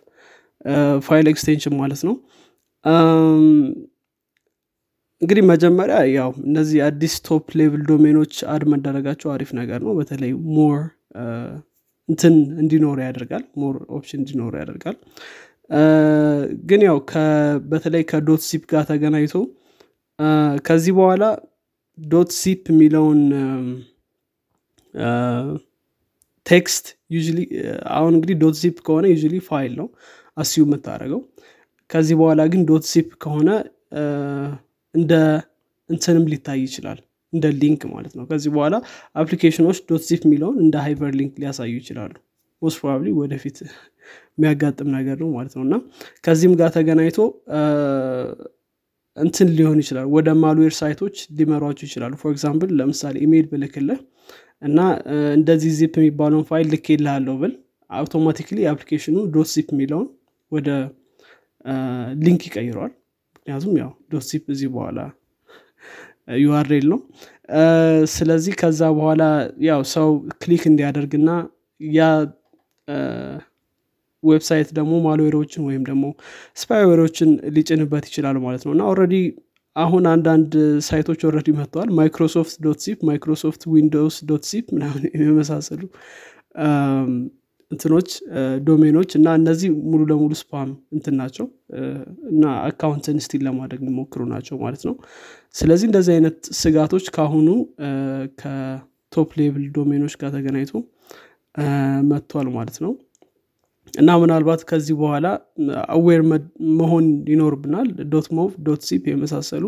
file 1.07 1.27
extension 1.31 1.73
ማለት 1.81 2.01
ነው 2.07 2.15
እንግዲህ 5.21 5.43
መጀመሪያ 5.49 5.97
ያው 6.11 6.29
እነዚህ 6.45 6.79
አዲስ 6.85 7.13
top 7.25 7.47
level 7.59 7.81
domain 7.89 8.17
ኦች 8.17 8.35
add 8.53 8.63
መደረጋቸው 8.71 9.29
አሪፍ 9.33 9.49
ነገር 9.59 9.79
ነው። 9.87 9.93
በተለይ 9.99 10.31
more 10.55 10.79
እንትን 12.09 12.33
እንዲኖር 12.63 12.97
ያደርጋል 13.05 13.43
more 13.61 13.75
option 13.97 14.19
እንዲኖር 14.21 14.53
ያደርጋል። 14.61 14.97
ግን 16.69 16.81
ያው 16.87 16.97
በተለይ 17.71 18.03
ከ 18.11 18.23
dot 18.23 18.41
zip 18.47 18.63
ጋር 18.71 18.83
ተገናኝቶ 18.89 19.35
ከዚህ 20.65 20.93
በኋላ 20.97 21.23
dot 21.97 22.31
zip 22.39 22.63
የሚለውን 22.73 23.21
text 26.45 26.85
አሁን 27.97 28.13
እንግዲህ 28.17 28.35
dot 28.43 28.55
zip 28.61 28.77
ከሆነ 28.87 29.05
ዩ 29.13 29.41
ፋይል 29.49 29.73
ነው 29.81 29.87
assume 30.37 30.61
የምታደረገው 30.65 31.21
ከዚህ 31.89 32.15
በኋላ 32.19 32.41
ግን 32.53 32.61
dot 32.69 32.85
zip 32.91 33.09
ከሆነ 33.23 33.49
እንደ 34.93 35.13
እንትንም 35.89 36.25
ሊታይ 36.31 36.59
ይችላል። 36.65 36.99
እንደ 37.33 37.47
link 37.59 37.81
ማለት 37.93 38.13
ነው። 38.17 38.23
ከዚህ 38.29 38.49
በኋላ 38.55 38.75
application 39.15 39.61
ኦች 39.61 39.77
dot 39.89 40.03
zip 40.07 40.23
የሚለውን 40.27 40.57
እንደ 40.63 40.75
hyperlink 40.85 41.33
ሊያሳዩ 41.41 41.73
ይችላሉ። 41.81 42.13
most 42.61 42.77
probably 42.81 43.09
ወደፊት 43.19 43.57
የሚያጋጥም 44.35 44.89
ነገር 44.95 45.17
ነው 45.23 45.29
ማለት 45.35 45.53
ነው። 45.57 45.63
እና 45.67 45.75
ከዚህም 46.25 46.53
ጋር 46.59 46.69
ተገናኝቶ 46.75 47.19
እንትን 49.17 49.47
ሊሆን 49.57 49.79
ይችላል። 49.83 50.05
ወደ 50.15 50.29
malware 50.41 50.73
site 50.79 50.97
ኦች 50.97 51.15
ሊመሯቸው 51.37 51.85
ይችላሉ። 51.87 52.13
for 52.21 52.31
example 52.31 52.69
ለምሳሌ 52.79 53.15
ኢሜይል 53.25 53.47
ብልክልህ 53.51 53.99
እና 54.61 54.79
እንደዚህ 55.37 55.71
ዚፕ 55.79 55.93
የሚባለውን 55.99 56.45
ፋይል 56.49 56.67
ልኬልሃለሁ 56.73 57.35
ብል 57.41 57.53
automatically 57.89 58.59
application 58.71 59.17
ኡ 59.33 59.40
dot 59.40 59.49
zip 59.53 59.69
የሚለውን 59.75 60.07
ወደ 60.51 60.69
link 62.23 62.41
ይቀይረዋል 62.47 62.91
ምክንያቱም 63.41 63.75
ያው 63.81 63.91
dot 64.11 64.25
zip 64.29 64.45
ከዚህ 64.53 64.69
በኋላ 64.73 64.99
URL 66.41 66.85
ነው። 66.91 66.99
ስለዚህ 68.13 68.53
ከዛ 68.59 68.81
በኋላ 68.97 69.23
ያው 69.67 69.81
ሰው 69.93 70.09
click 70.41 70.63
እንዲያደርግና 70.69 71.29
ያ 71.81 72.09
website 74.23 74.69
ደግሞ 74.77 74.93
malware 75.05 75.36
ኦችን 75.36 75.61
ወይም 75.67 75.83
ደግሞ 75.87 76.03
spyware 76.57 76.96
ኦችን 76.96 77.29
ሊጭንበት 77.55 78.05
ይችላል 78.09 78.37
ማለት 78.43 78.63
ነው። 78.65 78.73
እና 78.75 78.83
already 78.91 79.15
አሁን 79.75 80.03
አንዳንድ 80.13 80.53
site 80.87 81.04
ኦች 81.04 81.21
already 81.27 81.49
መጥተዋል። 81.59 81.89
Microsoft 81.99 82.55
dot 82.65 82.79
zip 82.85 82.99
Microsoft 83.09 83.61
Windows 83.73 84.17
dot 84.29 84.45
zip 84.51 84.65
ምናምን 84.75 85.03
የመሳሰሉ 85.23 85.81
እንትኖች 87.71 88.09
domain 88.63 88.92
ኦች 88.92 89.11
እና 89.17 89.27
እነዚህ 89.39 89.69
ሙሉ 89.91 90.01
ለሙሉ 90.09 90.31
spam 90.39 90.69
እንትን 90.95 91.15
ናቸው። 91.21 91.45
እና 92.31 92.43
account 92.67 93.08
ን 93.08 93.19
steal 93.25 93.43
ለማድረግ 93.47 93.79
የሚሞክሩ 93.83 94.21
ናቸው 94.33 94.57
ማለት 94.63 94.83
ነው። 94.87 94.95
ስለዚህ 95.55 95.87
እንደዚህ 95.89 96.13
አይነት 96.15 96.37
ስጋቶች 96.61 97.05
ከአሁኑ 97.15 97.47
ከ 98.41 98.77
top 98.77 99.29
level 99.41 99.65
domain 99.77 100.00
ኦች 100.00 100.15
ጋር 100.21 100.31
ተገናኝቶ 100.35 100.73
መጥቷል 102.11 102.49
ማለት 102.57 102.77
ነው። 102.85 102.91
እና 103.93 104.09
ምናልባት 104.21 104.61
ከዚህ 104.69 104.95
በኋላ 104.99 105.27
aware 105.95 106.21
መሆን 106.79 107.05
ይኖርብናል። 107.31 107.87
dot 108.13 108.27
mov 108.37 108.51
dot 108.67 108.83
zip 108.89 109.05
የመሳሰሉ 109.11 109.65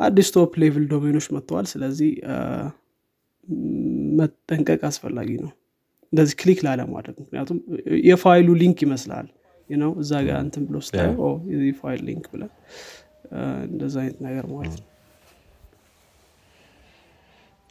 አዲስ 0.00 0.28
top 0.34 0.52
level 0.62 0.84
domain 0.92 1.12
ኦች 1.12 1.26
መጥተዋል። 1.36 1.66
ስለዚህ 1.72 2.10
መጠንቀቅ 4.20 4.80
አስፈላጊ 4.88 5.30
ነው 5.44 5.50
እንደዚህ 6.12 6.34
click 6.40 6.60
ላለማድረግ። 6.66 7.16
ምክንያቱም 7.22 7.58
የ 8.08 8.21
file 8.21 8.48
ኡ 8.62 8.67
link 8.67 8.78
ይመስላል። 8.86 9.26
ነው 9.68 9.90
እዛ 10.02 10.12
ጋር 10.26 10.38
እንትን 10.44 10.62
ብሎ 10.68 10.76
ስታየው 10.86 11.34
file 11.80 12.00
link 12.08 12.24
ብለ 12.32 12.42
እንደዛ 13.68 13.94
አይነት 14.02 14.18
ነገር 14.26 14.44
ማለት 14.54 14.78
ነው። 14.78 14.86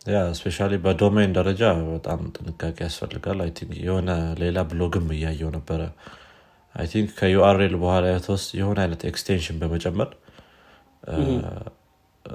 ያ 0.06 0.20
especially 0.38 0.58
በ 0.84 0.96
domain 0.96 1.32
ደረጃ 1.38 1.62
በጣም 1.90 2.20
ጥንቃቄ 2.36 2.78
ያስፈልጋል። 2.86 3.40
I 3.46 3.52
think 3.58 3.74
የሆነ 3.86 4.10
ሌላ 4.42 4.60
ብሎግም 4.70 5.08
እያየው 5.16 5.50
ነበረ። 5.58 5.82
I 6.76 6.88
think 6.92 7.10
ከ 7.20 7.42
URL 7.42 7.76
በኋላ 7.82 8.06
የተወሰነ 8.14 8.46
የሆነ 8.60 8.78
አይነት 8.86 9.02
extension 9.12 9.58
በመጨመር 9.62 10.10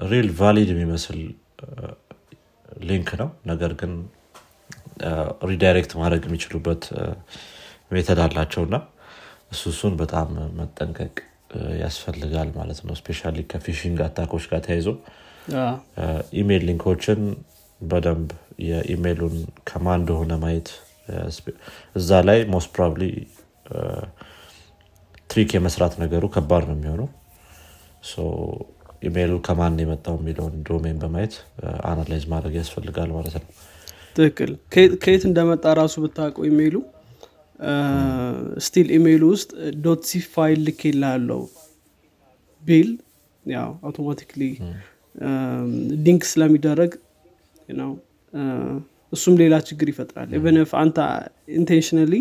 real 0.09 0.29
valid 0.39 0.69
የሚመስል 0.73 1.19
link 2.83 3.11
ነው። 3.21 3.31
ነገር 3.47 3.73
ግን 3.81 3.93
redirect 5.51 5.93
ማድረግ 6.01 6.23
የሚችሉበት 6.29 6.83
method 7.91 8.21
አላቸው 8.25 8.63
እና 8.69 8.77
እሱ 9.53 9.63
እሱን 9.73 9.95
በጣም 10.01 10.29
መጠንቀቅ 10.59 11.15
ያስፈልጋል 11.83 12.49
ማለት 12.57 12.79
ነው። 12.87 12.95
especially 13.01 13.21
ከ 13.51 13.60
phishing 13.60 13.99
attack 14.07 14.30
ኦች 14.30 14.45
ጋር 14.53 14.63
ተያይዞ 14.67 14.89
email 16.41 16.65
link 16.69 16.90
ኦችን 16.90 17.21
በደንብ 17.81 18.29
የኢሜይሉን 18.67 19.37
ከማን 19.69 20.01
እንደሆነ 20.01 20.33
ማየት 20.45 20.69
እዛ 21.97 22.21
ላይ 22.29 22.39
most 22.55 22.71
probably 22.75 23.03
trick 25.31 25.51
የመስራት 25.57 25.95
ነገሩ 26.03 26.25
ከባድ 26.35 26.65
ነው 26.69 26.77
የሚሆነው። 26.77 27.09
ኢሜይሉ 29.03 29.33
ከማን 29.47 29.75
የመጣው 29.83 30.15
የሚለውን 30.19 30.55
domain 30.69 30.99
በማየት 31.03 31.35
analyze 31.89 32.25
ማድረግ 32.33 32.55
ያስፈልጋል 32.61 33.11
ማለት 33.17 33.35
ነው 33.39 33.47
ትክክል። 34.17 34.51
ከየት 35.05 35.23
እንደመጣ 35.29 35.65
ራሱ 35.81 35.95
ብታውቀው 36.05 36.45
email 36.51 36.77
ኡ? 38.67 38.75
still 38.75 38.89
email 38.97 39.15
ኡ 39.15 39.23
ውስጥ 39.35 39.51
dot 39.85 40.01
zip 40.09 40.21
file 40.35 40.59
ልኬላለው 40.67 41.43
ቢል 42.63 42.91
ያው 43.45 43.71
automatically 43.87 44.43
link 46.07 46.23
ስለሚደረግ 46.33 46.93
ነው። 47.81 47.91
እሱም 49.13 49.35
ሌላ 49.43 49.55
ችግር 49.69 49.89
ይፈጥራል። 49.93 50.31
even 50.39 50.57
አንተ 50.83 50.97
intentionally 51.59 52.13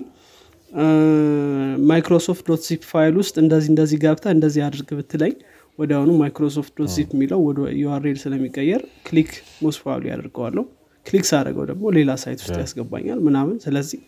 ማይክሮሶፍት 1.89 2.45
dot 2.49 2.61
zip 2.67 2.83
file 2.91 3.15
ውስጥ 3.21 3.35
እንደዚህ 3.43 3.69
እንደዚህ 3.73 3.97
ገብተህ 4.05 4.25
እንደዚህ 4.35 4.61
አድርግ 4.67 4.89
ብትለኝ 4.99 5.33
ወዲያውኑ 5.79 6.11
ማይክሮሶፍት 6.21 6.73
dot 6.79 6.91
zip 6.95 7.09
የሚለው 7.15 7.39
ወደ 7.47 7.59
URL 7.81 8.17
ስለሚቀየር 8.23 8.81
click 9.07 9.29
probably 9.59 10.05
ያደርገዋለሁ 10.11 10.63
click 11.05 11.25
ሳደርገው 11.29 11.63
ደግሞ 11.71 11.85
ሌላ 11.97 12.11
site 12.21 12.39
ውስጥ 12.43 12.57
ያስገባኛል 12.61 13.19
ምናምን። 13.27 13.57
ስለዚህ 13.65 13.99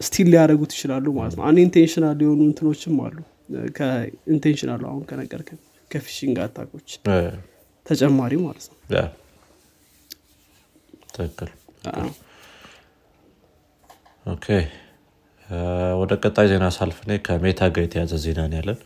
still 0.00 0.28
ሊያደረጉት 0.32 0.72
ይችላሉ 0.76 1.06
ማለት 1.16 1.34
ነው። 1.38 1.44
unintentional 1.48 2.20
የሆኑ 2.24 2.40
እንትኖችም 2.48 2.96
አሉ። 3.06 3.16
ከ 3.76 3.90
intentional 3.90 4.68
ኡ 4.68 4.82
አሁን 4.90 5.02
ከነገር 5.08 5.40
ከ 5.90 5.99
phishing 5.99 6.36
attack 6.44 6.72
ኦች 6.72 6.90
ተጨማሪ 7.86 8.34
ማለት 8.44 8.66
ነው። 8.70 8.76
ትክክል። 11.14 11.50
Okay። 14.26 14.46
ወደ 16.00 16.12
ቀጣይ 16.22 16.46
ዜና 16.50 16.66
ሳልፍ 16.74 16.98
እኔ 17.08 17.16
ከሜታ 17.26 17.60
ጋር 17.74 17.82
የተያዘ 17.86 18.12
ዜና 18.24 18.40
ያለን። 18.54 18.78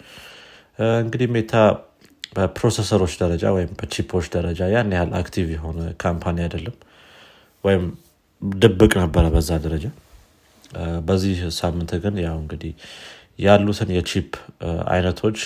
እንግዲህ 1.00 1.28
ሜታ 1.34 1.54
በ 2.36 2.47
processor 2.47 2.92
ኦች 2.92 3.12
ደረጃ 3.20 3.44
ወይም 3.56 3.72
በ 3.80 3.90
chip 3.90 4.08
ኦች 4.08 4.26
ደረጃ 4.36 4.60
ያን 4.72 4.94
ያህል 4.96 5.10
active 5.18 5.48
የሆነ 5.54 5.80
company 6.02 6.38
አይደለም 6.44 6.76
ወይም 7.64 7.84
ድብቅ 8.58 8.92
ነበረ 9.02 9.24
በዛ 9.34 9.50
ደረጃ። 9.64 9.86
በዚህ 11.06 11.36
ሳምንት 11.58 11.90
ግን 12.04 12.14
ያው 12.24 12.36
እንግዲህ 12.42 12.72
ያሉትን 13.38 13.90
የ 13.96 14.08
chip 14.08 14.32
አይነቶች 14.88 15.38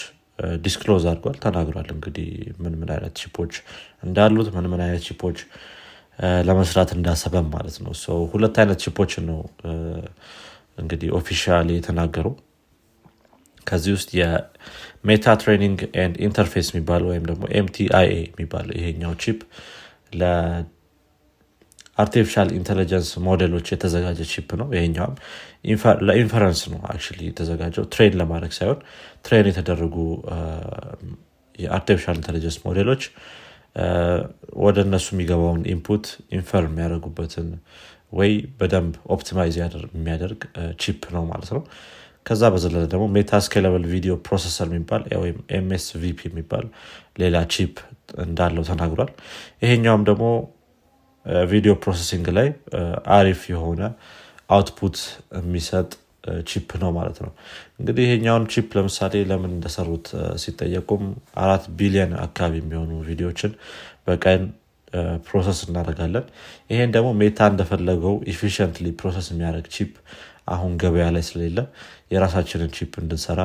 disclose 0.64 1.05
አድርጓል 1.11 1.37
ተናግሯል። 1.44 1.88
እንግዲህ 1.94 2.28
ምን 2.62 2.74
ምን 2.81 2.90
አይነት 2.94 3.14
chip 3.21 3.38
ኦች 3.38 3.55
እንዳሉት 4.02 4.48
ምን 4.57 4.66
ምን 4.72 4.83
አይነት 4.85 5.02
chip 5.09 5.24
ኦች 5.24 5.38
ለመስራት 6.46 6.90
እንዳሰበም 6.96 7.48
ማለት 7.52 7.76
ነው። 7.85 7.92
ሁለት 8.33 8.57
አይነት 8.62 8.78
chip 8.85 9.01
ኦችን 9.01 9.25
ነው 9.31 9.40
እንግዲህ 10.78 11.09
official 11.18 11.68
የተናገረው። 11.76 12.35
ከዚህ 13.66 13.92
ውስጥ 13.96 14.11
የሜታ 14.18 15.35
training 15.40 15.79
inference 16.27 16.68
የሚባል 16.72 17.02
ወይም 17.11 17.24
ደግሞ 17.31 17.42
MTIA 17.59 18.14
የሚባል 18.24 18.68
ይሄኛው 18.78 19.12
chip 19.23 19.40
ለ 21.99 22.07
artificial 22.07 22.49
intelligence 22.57 23.09
model 23.27 23.49
ኦች 23.49 23.66
የተዘጋጀ 23.73 24.21
chip 24.33 24.51
ነው። 24.61 24.69
ይሄኛውም 24.75 25.15
ለ 26.09 26.18
inference 26.18 26.61
ነው 26.73 26.81
actually 26.90 27.21
የተዘጋጀው። 27.29 27.85
train 27.94 28.14
ለማድረግ 28.21 28.53
ሳይሆን 28.59 28.79
train 29.27 29.47
የተደረጉ 29.51 29.97
የ 31.59 31.68
artificial 31.68 32.16
intelligence 32.21 32.59
model 32.66 32.87
ኦች 32.87 33.03
ወደ 34.65 34.77
እነሱ 34.87 35.07
የሚገባውን 35.15 35.63
input 35.73 36.05
infer 36.37 36.62
የሚያደርጉበትን 36.69 37.49
ወይ 38.13 38.31
በደንብ 38.61 38.95
optimize 39.14 39.57
የሚያደርግ 39.59 40.41
chip 40.83 41.03
ነው 41.17 41.25
ማለት 41.33 41.51
ነው። 41.57 41.63
ከዛ 42.27 42.43
በዘለለ 42.55 42.85
ደግሞ 42.93 43.05
ሜታ 43.15 43.41
scalable 43.44 43.85
video 43.92 44.14
processor 44.27 44.66
የሚባል 44.71 45.03
ወይም 45.23 45.37
MSVP 45.59 46.21
የሚባል 46.29 46.65
ሌላ 47.23 47.37
chip 47.55 47.75
እንዳለው 48.25 48.65
ተናግሯል። 48.71 49.11
ይሄኛውም 49.65 50.03
ደግሞ 50.11 50.25
video 51.51 51.73
processing 51.83 52.27
ላይ 52.37 52.49
አሪፍ 53.17 53.41
የሆነ 53.53 53.83
output 54.51 54.99
የሚሰጥ 55.38 55.88
chip 56.47 56.71
ነው 56.83 56.91
ማለት 56.97 57.19
ነው። 57.25 57.31
እንግዲህ 57.81 58.05
ይሄኛውን 58.07 58.45
chip 58.53 58.71
ለምሳሌ 58.79 59.14
ለምን 59.31 59.53
እንደሰሩት 59.57 60.07
ሲጠየቁም 60.43 61.05
አራት 61.43 61.64
ቢሊዮን 61.79 62.12
አካባቢ 62.25 62.55
የሚሆኑ 62.61 62.91
ቪዲዮችን 63.09 63.53
በቀን 64.07 64.43
process 65.27 65.59
እናደርጋለን። 65.69 66.27
ይሄን 66.71 66.91
ደግሞ 66.97 67.09
ሜታ 67.21 67.49
እንደፈለገው 67.53 68.14
efficiently 68.33 68.88
process 69.01 69.27
የሚያደርግ 69.33 69.67
chip 69.75 69.92
አሁን 70.49 70.73
ገበያ 70.83 71.07
ላይ 71.14 71.25
ስለሌለ 71.29 71.61
የራሳችንን 72.12 72.71
chip 72.77 72.92
እንድንሰራ 73.03 73.41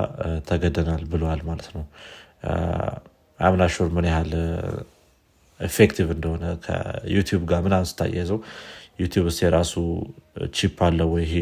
ተገደናል 0.49 1.03
ብለዋል 1.13 1.41
ማለት 1.49 1.67
ነው። 1.75 1.83
am 3.39 3.51
not 3.51 3.67
sure 3.67 3.89
ምን 3.95 4.05
ያህል 4.11 4.31
effective 5.63 6.07
እንደሆነ 6.15 6.45
ከዩቲዩብ 6.65 7.43
ጋር 7.51 7.61
ምናምን 7.65 7.87
ስታያይዘው 7.91 8.39
ዩቲዩብስ 8.99 9.41
የራሱ 9.43 9.73
chip 10.55 10.77
አለ 10.87 10.99
ወይ? 11.11 11.23
ይሄ 11.25 11.35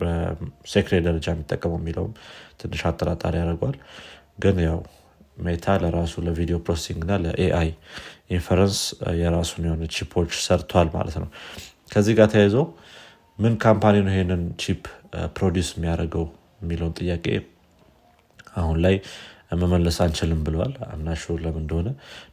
በ 0.00 0.26
secret 0.26 1.02
ደረጃ 1.08 1.26
የሚጠቀመው 1.32 1.78
የሚለውም 1.80 2.12
ትንሽ 2.60 2.82
አጠራጣሪ 2.90 3.34
ያደርገዋል። 3.42 3.76
ግን 4.38 4.56
ያው 4.66 4.80
ሜታ 5.38 5.76
ለራሱ 5.82 6.14
ለ 6.26 6.35
video 6.35 6.56
processing 6.66 7.00
እና 7.04 7.14
ለ 7.24 7.70
AI 8.30 8.39
inference 8.39 8.78
የራሱን 9.20 9.64
የሆነ 9.68 9.84
chip 9.94 10.13
ኦች 10.13 10.32
ሰርቷል 10.46 10.88
ማለት 10.96 11.16
ነው። 11.22 11.28
ከዚህ 11.92 12.14
ጋር 12.18 12.28
ተያይዞ 12.34 12.56
ምን 13.38 13.54
company 13.64 13.96
ነው 14.04 14.12
ይሄንን 14.14 14.42
chip 14.62 14.82
produce 15.36 15.68
የሚያደርገው 15.76 16.26
የሚለውን 16.62 16.94
ጥያቄ 16.98 17.26
አሁን 18.56 18.76
ላይ 18.84 18.94
መመለስ 19.50 19.96
አንችልም 20.04 20.40
ብለዋል። 20.46 20.74
am 20.88 20.96
not 20.96 21.07
sure 21.07 21.22
ለምን 21.38 21.62
እንደሆነ። 21.62 21.88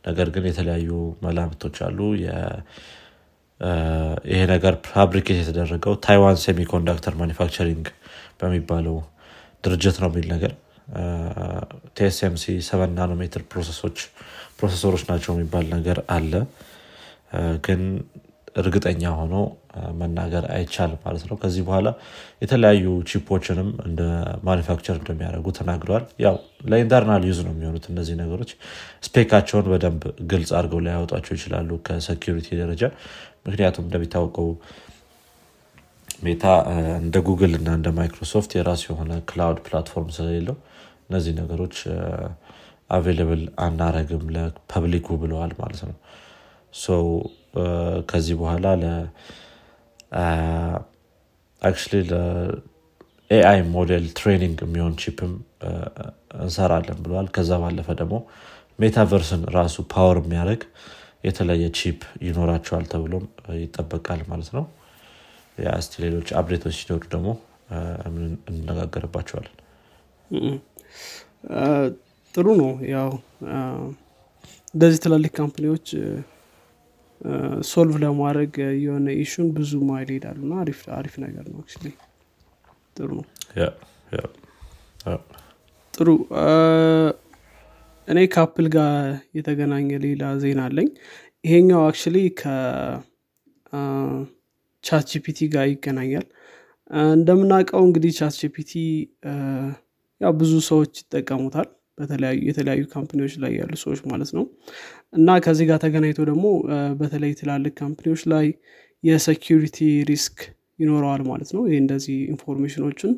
ነገር 0.08 0.27
ግን 0.36 0.45
የተለያዩ 0.49 0.89
መላምቶች 1.23 1.77
አሉ። 1.88 1.99
ይሄ 4.27 4.39
ነገር 4.51 4.73
fabricate 4.89 5.38
የተደረገው 5.41 5.93
ታይዋን 6.06 6.38
ሴሚኮንዳክተር 6.43 7.13
manufacturing 7.21 7.86
በሚባለው 8.41 8.97
ድርጅት 9.63 9.97
ነው 10.03 10.10
የሚል 10.12 10.27
ነገር። 10.36 10.51
TSMC 11.95 12.45
seven 12.67 12.91
nanometer 12.97 13.41
processor 14.60 14.90
ኦች 14.90 15.04
ናቸው 15.10 15.32
የሚባል 15.36 15.65
ነገር 15.75 15.99
አለ። 16.15 16.34
ግን 17.65 17.82
እርግጠኛ 18.58 19.03
ሆኖ 19.17 19.34
መናገር 20.00 20.44
አይቻልም 20.54 21.00
ማለት 21.06 21.24
ነው። 21.30 21.36
ከዚህ 21.42 21.63
በኋላ 21.68 21.88
የተለያዩ 22.42 22.86
chip 23.10 23.30
ኦችንም 23.30 23.69
እንደ 23.86 24.02
manufacture 24.47 24.95
እንደሚያደርጉ 25.00 25.48
ተናግረዋል። 25.58 26.06
ያው 26.26 26.36
ለ 26.71 26.82
internal 26.82 27.23
use 27.30 27.39
ነው 27.46 27.54
የሚሆኑት 27.56 27.88
እነዚህ 27.92 28.18
ነገሮች። 28.22 28.52
spec 29.08 29.26
ኣቸውን 29.26 29.67
በደንብ 29.74 30.04
ግልጽ 30.32 30.52
አድርገው 30.60 30.82
ላያወጧቸው 30.86 31.34
ይችላሉ 31.38 31.80
ከ 31.88 32.00
security 32.00 32.50
ደረጃ። 32.62 32.84
ምክንያቱም 33.48 33.86
እንደሚታወቀው 33.88 34.50
ሜታ 36.24 36.46
እንደ 37.02 37.18
ጉግል 37.26 37.54
እና 37.58 37.70
እንደ 37.78 37.90
ማይክሮሶፍት 37.98 38.52
የራሱ 38.58 38.84
የሆነ 38.92 39.13
cloud 39.30 39.60
platform 39.65 40.10
ስለሌለው 40.16 40.56
እነዚህ 41.08 41.34
ነገሮች 41.40 41.76
available 42.89 43.41
አናረግም 43.63 44.24
ለ 44.36 44.52
public 44.52 45.01
ኡ 45.01 45.17
ብለዋል 45.22 45.52
ማለት 45.60 45.82
ነው። 45.88 45.96
ከዚህ 48.10 48.36
በኋላ 48.40 48.66
actually 51.62 52.02
ለ 52.12 53.60
AI 53.73 53.83
model 53.83 54.06
training 54.17 54.58
የሚሆን 54.65 54.93
chip 55.02 55.23
ም 55.23 55.34
እንሰራለን 56.39 57.00
ብለዋል። 57.06 57.28
ከዛ 57.36 57.52
ባለፈ 57.63 57.88
ደግሞ 58.02 58.15
metaverse 58.80 59.32
ን 59.32 59.43
ራሱ 59.58 59.76
power 59.93 60.17
የሚያደርግ 60.22 60.63
የተለየ 61.28 61.65
chip 61.78 62.00
ይኖራቸዋል 62.28 62.86
ተብሎም 62.91 63.26
ይጠበቃል 63.62 64.22
ማለት 64.32 64.50
ነው። 64.58 64.65
እስቲ 65.78 65.93
ሌሎች 66.04 66.30
update 66.39 66.61
ኦች 66.61 66.76
ሲኖሩ 66.80 67.04
ደግሞ 67.13 67.30
እንነጋገርባቸዋለን? 68.52 69.56
ጥሩ 72.34 72.48
ነው። 72.62 72.72
ያው 72.93 73.10
እንደዚህ 74.74 75.00
ትላልቅ 75.06 75.32
company 75.39 75.70
ዎች 75.70 75.88
solve 77.69 77.95
ለማድረግ 78.03 78.53
የሆነ 78.82 79.08
issue 79.21 79.40
ን 79.40 79.47
ብዙ 79.56 79.71
mile 79.88 80.10
ይሄዳሉ 80.12 80.39
እና 80.45 80.53
አሪፍ 80.97 81.15
ነገር 81.25 81.45
ነው 81.53 81.62
ጥሩ 82.97 83.10
ነው። 83.19 83.25
ጥሩ። 85.93 86.08
እኔ 88.08 88.19
ከአፕል 88.34 88.67
ጋር 88.75 88.91
የተገናኘ 89.38 89.89
ሌላ 90.06 90.23
ዜና 90.43 90.60
አለኝ። 90.67 90.89
ይሄኛው 91.43 91.82
actually 91.88 92.17
ከ 92.39 92.76
ChatGPT 95.12 95.39
ጋር 95.53 95.65
ይገናኛል። 95.71 96.25
እንደምናውቀው 97.13 97.82
እንግዲህ 97.88 98.12
ChatGPT 98.19 98.71
ያው 100.21 100.32
ብዙ 100.39 100.53
ሰዎች 100.69 100.93
ይጠቀሙታል 101.01 101.67
የተለያዩ 102.47 102.81
company 102.93 103.19
ዎች 103.19 103.34
ላይ 103.43 103.51
ያሉ 103.60 103.73
ሰዎች 103.83 104.01
ማለት 104.12 104.31
ነው። 104.38 104.43
እና 105.13 105.38
ከዚህ 105.45 105.65
ጋር 105.69 105.79
ተገናኝቶ 105.86 106.21
ደግሞ 106.29 106.45
በተለይ 106.99 107.33
ትላልቅ 107.39 107.73
company 107.82 108.08
ዎች 108.08 108.23
ላይ 108.33 108.47
የ 109.04 109.19
security 109.19 109.80
risk 110.10 110.38
ይኖረዋል 110.79 111.21
ማለት 111.29 111.49
ነው። 111.55 111.63
ይህ 111.69 111.77
እንደዚህ 111.83 112.17
information 112.34 112.84
ኦችን 112.84 113.12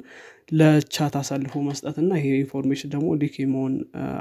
ለ 0.52 0.73
Chat 0.73 1.16
አሳልፎ 1.20 1.56
መስጠት 1.66 1.96
እና 2.04 2.12
ይሄ 2.20 2.28
information 2.44 2.90
ደግሞ 2.94 3.08
leak 3.22 3.36
የመሆን 3.44 3.74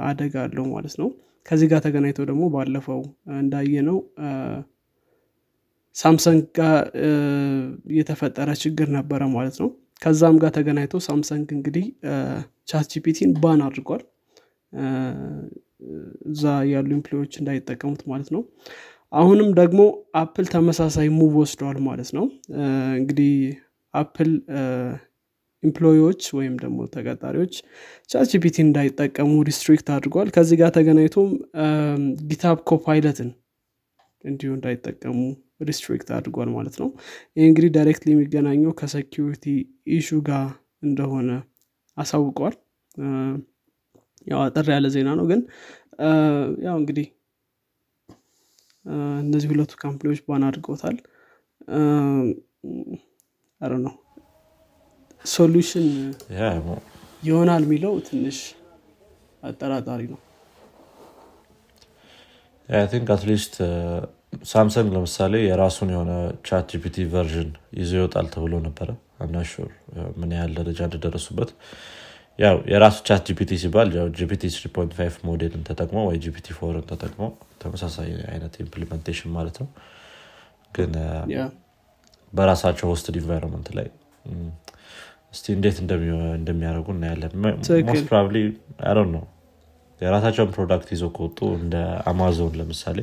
አደጋ 0.08 0.34
አለው 0.46 0.66
ማለት 0.74 0.94
ነው። 1.02 1.08
ከዚህ 1.46 1.68
ጋር 1.70 1.80
ተገናኝቶ 1.84 2.20
ደግሞ 2.30 2.44
ባለፈው 2.54 3.00
እንዳየነው 3.38 3.98
Samsung 5.96 6.42
ጋር 6.58 6.74
የተፈጠረ 7.98 8.50
ችግር 8.62 8.88
ነበረ 8.98 9.22
ማለት 9.32 9.56
ነው። 9.62 9.70
ከዛም 10.02 10.36
ጋር 10.42 10.50
ተገናኝቶ 10.56 10.96
Samsung 11.06 11.48
እንግዲህ 11.56 11.86
ChatGPT 12.68 12.86
ን 12.92 13.30
ban 13.40 13.60
አድርጓል 13.66 14.02
እዛ 16.28 16.42
ያሉ 16.70 16.88
employee 16.96 17.20
ዎች 17.20 17.32
እንዳይጠቀሙት 17.40 18.02
ማለት 18.10 18.28
ነው። 18.34 18.42
አሁንም 19.12 19.48
ደግሞ 19.58 19.80
Apple 20.20 20.46
ተመሳሳይ 20.54 21.08
move 21.18 21.34
ወስደዋል 21.42 21.78
ማለት 21.86 22.10
ነው። 22.16 22.24
እንግዲህ 22.98 23.32
Apple 23.94 24.30
employee 25.62 26.02
ዎች 26.02 26.22
ወይም 26.38 26.54
ደግሞ 26.62 26.78
ተቀጣሪዎች 26.94 27.54
ChatGPT 28.10 28.56
እንዳይጠቀሙ 28.64 29.30
restrict 29.48 29.88
አድርጓል። 29.94 30.28
ከዚህ 30.36 30.56
ጋር 30.60 30.70
ተገናኝቶም 30.76 31.30
GitHub 32.28 32.58
Copilot 32.70 33.17
ን 33.17 33.30
እንዲሁ 34.24 34.50
እንዳይጠቀሙ 34.54 35.18
restrict 35.68 36.08
አድርጓል 36.16 36.48
ማለት 36.56 36.76
ነው። 36.82 36.88
ይህ 37.36 37.44
እንግዲህ 37.48 37.70
directly 37.76 38.10
የሚገናኘው 38.14 38.72
ከ 38.80 38.93
security 38.93 39.44
issue 39.96 40.18
ጋር 40.28 40.46
እንደሆነ 40.82 41.30
አሳውቀዋል 41.96 42.54
ያው 44.28 44.40
አጠር 44.44 44.66
ያለ 44.74 44.86
ዜና 44.94 45.08
ነው 45.18 45.26
ግን 45.30 45.40
ያው 46.66 46.76
እንግዲህ 46.80 47.06
እነዚህ 49.22 49.48
ሁለቱ 49.52 49.72
company 49.82 50.07
ዎች 50.07 50.20
ban 50.26 50.44
አድርገውታል። 50.48 50.96
I 53.60 53.62
don't 53.62 53.72
know 53.84 53.94
solution 55.24 55.86
ይሆናል 57.22 57.62
የሚለው 57.66 57.94
ትንሽ 58.08 58.38
አጠራጣሪ 59.42 60.02
ነው። 60.12 60.20
think 62.92 63.08
at 63.14 63.26
least 63.26 63.54
Samsung 64.44 64.88
ለምሳሌ 64.94 65.34
የራሱን 65.44 65.90
የሆነ 65.94 66.12
ChatGPT 66.46 67.06
version 67.12 67.50
ይዞ 67.78 67.92
ይወጣል 67.98 68.26
ተብሎ 68.34 68.54
ነበረ። 68.66 68.88
I'm 69.24 69.38
not 69.38 69.52
sure 69.52 69.70
ምን 70.18 70.32
ያህል 70.36 70.52
ደረጃ 70.58 70.80
እንደደረሱበት 70.88 71.50
ያው 72.38 72.56
የራሱ 72.72 72.96
ChatGPT 73.06 73.52
ሲባል 73.62 73.88
GPT 74.18 74.42
3.5 74.56 75.24
ሞዴልን 75.28 75.62
ተጠቅሞ 75.68 75.98
ወይ 76.08 76.18
GPT 76.24 76.46
four 76.58 76.76
ን 76.76 76.84
ተጠቅሞ 76.90 77.22
ተመሳሳይ 77.62 78.10
አይነት 78.32 78.54
implementation 78.64 79.30
ማለት 79.36 79.56
ነው። 79.62 79.68
ግን 80.72 80.92
በራሳቸው 82.32 82.86
hosted 82.92 83.16
environment 83.20 83.68
ላይ 83.78 83.88
እስቲ 85.34 85.46
እንዴት 85.56 85.76
እንደሚያደርጉ 85.80 86.88
እናያለን። 86.94 87.32
ትክክል። 87.64 87.84
most 87.88 88.06
probably 88.10 88.36
ነው 89.16 89.24
የራሳቸውን 90.00 90.50
product 90.56 90.88
ይዘው 90.94 91.10
ከወጡ 91.16 91.38
እንደ 91.60 91.76
አማዞን 92.10 92.52
ለምሳሌ 92.60 92.98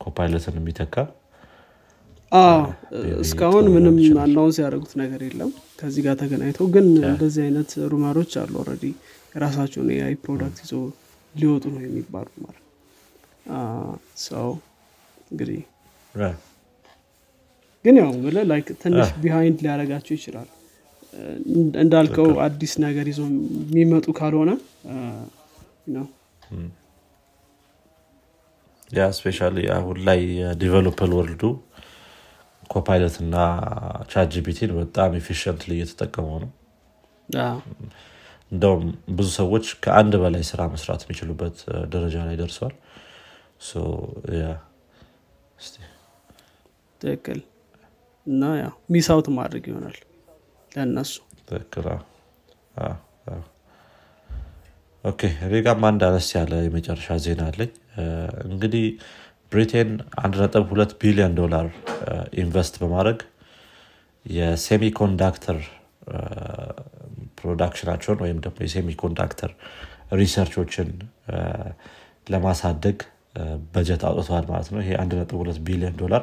Copilot 0.00 0.44
ን 0.44 0.56
የሚተካ 0.60 0.94
እስካሁን 3.22 3.66
ምንም 3.74 3.96
announce 4.22 4.56
ያደረጉት 4.62 4.92
ነገር 5.00 5.20
የለም። 5.26 5.50
ከዚህ 5.80 6.02
ጋር 6.06 6.14
ተገናኝተው 6.22 6.66
ግን 6.74 6.86
እንደዚህ 7.04 7.42
አይነት 7.46 7.70
rumor 7.92 8.14
ኦች 8.14 8.32
አሉ 8.42 8.54
already 8.62 8.84
የራሳቸውን 9.34 9.88
የ 9.94 10.14
AI 10.24 10.32
product 10.32 10.58
ይዞ 10.64 10.72
ሊወጡ 11.34 11.64
ነው 11.74 11.80
የሚባሉ 11.86 12.28
ማለት 12.44 12.60
ነው 14.24 14.48
እንግዲህ. 15.30 15.60
ግን 17.84 17.96
ያው 18.00 18.10
ብለህ 18.24 18.44
like 18.50 18.68
ትንሽ 18.82 19.08
behind 19.22 19.58
ሊያደርጋቸው 19.64 20.14
ይችላል። 20.18 20.48
እንዳልከው 21.82 22.28
አዲስ 22.44 22.72
ነገር 22.84 23.06
ይዞ 23.10 23.20
የሚመጡ 23.70 24.06
ካልሆነ 24.18 24.50
ነው 25.96 26.06
especially 28.90 29.58
አሁን 29.76 29.98
ላይ 30.08 30.20
የ 30.40 30.53
developer 30.53 31.12
world 31.18 31.44
ኡ 32.70 32.80
Copilot 32.80 33.16
እና 33.22 33.36
ChatGPT 34.12 34.57
ን 34.57 34.70
በጣም 34.78 35.10
efficiently 35.18 35.70
እየተጠቀመው 35.76 36.36
ነው። 36.44 36.50
እንደውም 38.52 38.84
ብዙ 39.16 39.28
ሰዎች 39.38 39.66
ከአንድ 39.84 40.14
በላይ 40.22 40.42
ስራ 40.50 40.62
መስራት 40.72 41.02
የሚችሉበት 41.04 41.56
ደረጃ 41.94 42.16
ላይ 42.28 42.36
ደርሰዋል 42.40 42.74
ትክክል። 47.00 47.40
እና 48.26 48.42
ያው 48.60 48.72
miss 48.92 49.06
out 49.14 49.26
ማድረግ 49.36 49.64
ይሆናል 49.70 49.96
ለእነሱ። 50.72 51.14
ትክክል። 51.48 51.86
okay 55.04 55.20
እኔ 55.46 55.54
ጋም 55.64 55.82
አንድ 55.88 56.02
አነስ 56.06 56.28
ያለ 56.36 56.52
የመጨረሻ 56.64 57.16
ዜና 57.24 57.42
አለኝ። 57.50 57.72
እንግዲህ 58.46 58.84
ብሪቴን 59.52 59.90
1.2 60.22 60.60
ቢሊዮን 61.02 61.34
ዶላር 61.40 61.66
invest 62.42 62.74
በማድረግ 62.82 63.18
የ 64.26 64.44
semiconductor 64.44 65.58
እ፣ 66.10 66.18
production 67.38 67.80
ኣቸውን 67.80 68.18
ወይም 68.24 68.38
ደግሞ 68.44 68.58
የ 68.66 68.77
semiconductor 68.77 69.50
research 70.12 70.55
ኦችን 70.55 70.88
እ፣ 71.30 71.38
ለማሳደግ 72.26 72.98
በጀት 73.72 74.02
አውጥተዋል 74.08 74.44
ማለት 74.50 74.68
ነው። 74.72 74.80
ይሄ 74.82 74.90
1.2 75.02 75.32
ቢሊዮን 75.66 75.96
ዶላር 76.02 76.22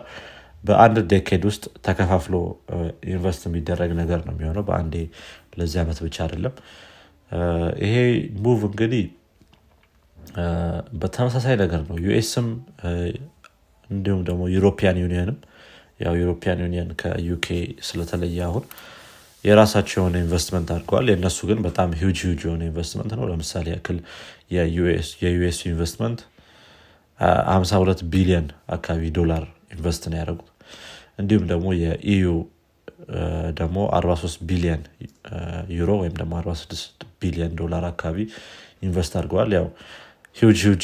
በአንድ 0.64 0.98
decade 1.12 1.44
ውስጥ 1.50 1.64
ተከፋፍሎ 1.86 2.36
invest 3.12 3.42
የሚደረግ 3.48 3.92
ነገር 4.00 4.20
ነው 4.28 4.34
የሚሆነው። 4.36 4.64
በአንዴ 4.68 4.96
ለዚህ 5.58 5.80
ዓመት 5.84 6.00
ብቻ 6.06 6.18
አይደለም። 6.26 6.54
ይሄ 7.84 7.96
move 8.44 8.62
እንግዲህ 8.70 9.04
በተመሳሳይ 11.02 11.56
ነገር 11.62 11.82
ነው። 11.90 11.98
US 12.06 12.27
ም 12.27 12.48
እንዲሁም 13.90 14.22
ደግሞ 14.28 14.42
European 14.56 14.98
Union 15.04 15.28
ም 15.28 15.38
ያው 16.00 16.14
European 16.22 16.60
Union 16.66 16.90
ከ 17.02 17.25
UK 17.25 17.48
ስለተለየ 17.88 18.40
አሁን 18.48 18.64
የራሳቸው 19.46 19.98
የሆነ 20.00 20.16
ኢንቨስትመንት 20.24 20.70
አድርገዋል። 20.74 21.08
የእነሱ 21.12 21.40
ግን 21.50 21.60
በጣም 21.68 21.90
ሂውጅ 22.00 22.20
ሂውጅ 22.26 22.42
የሆነ 22.48 22.62
ኢንቨስትመንት 22.70 23.12
ነው። 23.18 23.26
ለምሳሌ 23.32 23.68
ያክል 23.76 23.98
የ 25.24 25.42
US 25.42 25.60
investment 25.70 26.20
52 27.50 28.04
ቢሊዮን 28.14 28.48
አካባቢ 28.76 29.04
ዶላር 29.18 29.44
invest 29.76 30.04
ነው 30.12 30.18
ያደረጉት። 30.22 30.48
እንዲሁም 31.22 31.46
ደግሞ 31.52 31.68
የ 31.82 32.04
EU 32.04 32.26
ደግሞ 33.60 33.78
43 33.96 34.44
ቢሊዮን 34.50 34.82
ዩሮ 35.78 35.92
ወይም 36.02 36.16
ደግሞ 36.20 36.34
46 36.40 36.84
ቢሊዮን 37.22 37.54
ዶላር 37.62 37.84
አካባቢ 37.90 38.18
invest 38.82 39.14
አድርገዋል። 39.20 39.52
ያው 39.58 39.68
ሂውጅ 40.36 40.60
ሂውጅ 40.66 40.84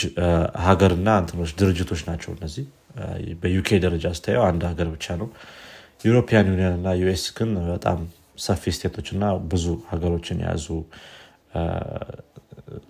ሀገርና 0.66 1.10
እንትኖች 1.22 1.52
ድርጅቶች 1.60 2.02
ናቸው 2.08 2.32
እነዚህ. 2.36 2.66
እ፣ 2.98 3.04
በ 3.42 3.56
UK 3.56 3.70
ደረጃ 3.84 4.06
ስታየው 4.18 4.44
አንድ 4.48 4.64
ሀገር 4.70 4.88
ብቻ 4.94 5.16
ነው። 5.22 5.28
European 6.04 6.48
Union 6.52 6.76
እና 6.80 6.88
US 7.00 7.24
ግን 7.38 7.50
በጣም 7.70 8.00
ሰፊ 8.40 8.64
state 8.76 8.94
ኦች 8.94 9.08
እና 9.16 9.24
ብዙ 9.52 9.66
ሀገሮችን 9.92 10.42
የያዙ 10.44 10.68
እ፣ 11.54 11.64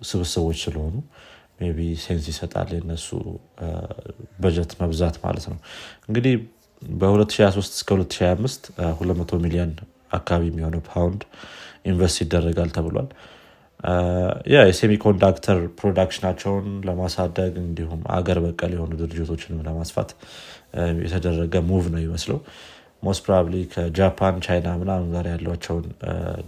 ስብስቦች 0.08 0.58
ስለሆኑ 0.64 0.94
ቢ 1.76 1.86
sense 2.02 2.24
ይሰጣል 2.30 2.68
የነሱ 2.74 3.08
በጀት 4.40 4.72
መብዛት 4.80 5.16
ማለት 5.24 5.46
ነው። 5.52 5.58
እንግዲህ 6.08 6.34
በ2023 6.82 7.72
እስከ 7.76 7.90
2025 7.96 8.68
እ፣ 8.74 8.90
200 9.00 9.40
ሚሊዮን 9.44 9.72
አካባቢ 10.12 10.44
የሚሆነው 10.50 10.82
ፓውንድ 10.90 11.22
invest 11.84 12.18
ይደረጋል 12.22 12.70
ተብሏል 12.76 13.08
የ 14.52 14.66
semiconductor 14.66 15.58
production 15.78 16.24
ኣቸውን 16.24 16.66
ለማሳደግ 16.86 17.52
እንዲሁም 17.62 18.00
አገር 18.16 18.38
በቀል 18.44 18.72
የሆኑ 18.76 18.92
ድርጅቶችንም 19.02 19.60
ለማስፋት 19.68 20.10
የተደረገ 21.04 21.54
move 21.68 21.84
ነው 21.94 22.00
ይመስለው 22.06 22.38
most 23.02 23.22
probably 23.24 23.56
ከጃፓን 23.72 24.36
ቻይና 24.46 24.68
ምናምን 24.80 25.08
ጋር 25.14 25.26
ያሏቸውን 25.32 25.84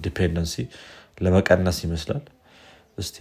dependency 0.05 0.55
ለመቀነስ 1.19 1.79
ይመስላል። 1.87 2.25
እስቲ 2.99 3.17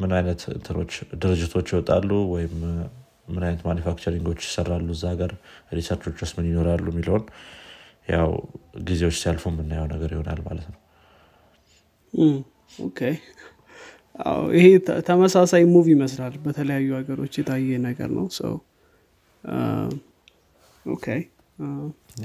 ምን 0.00 0.12
አይነት 0.16 0.40
እንትኖች 0.54 0.92
ድርጅቶች 1.22 1.68
ይወጣሉ 1.72 2.10
ወይም 2.34 2.54
ምን 3.28 3.42
አይነት 3.46 3.62
manufacturing 3.68 4.23
ኦች 4.23 4.40
ይሰራሉ 4.46 4.88
እዛ 4.96 5.04
ሀገር? 5.12 5.30
research 5.72 6.01
ኦች 6.01 6.16
ውስጥ 6.24 6.34
ምን 6.38 6.48
ይኖራሉ 6.50 6.86
የሚለውን 6.92 7.24
ያው 8.08 8.30
ጊዜዎች 8.88 9.16
ሲያልፉ 9.20 9.44
የምናየው 9.52 9.86
ነገር 9.94 10.10
ይሆናል 10.14 10.40
ማለት 10.48 10.66
ነው 10.72 10.80
ይሄ 14.54 14.66
ተመሳሳይ 15.06 15.62
ሙቭ 15.70 15.86
ይመስላል። 15.92 16.34
በተለያዩ 16.44 16.88
ሀገሮች 16.98 17.34
የታየ 17.38 17.78
ነገር 17.86 18.10
ነው። 18.18 18.26
ሰው 18.38 18.54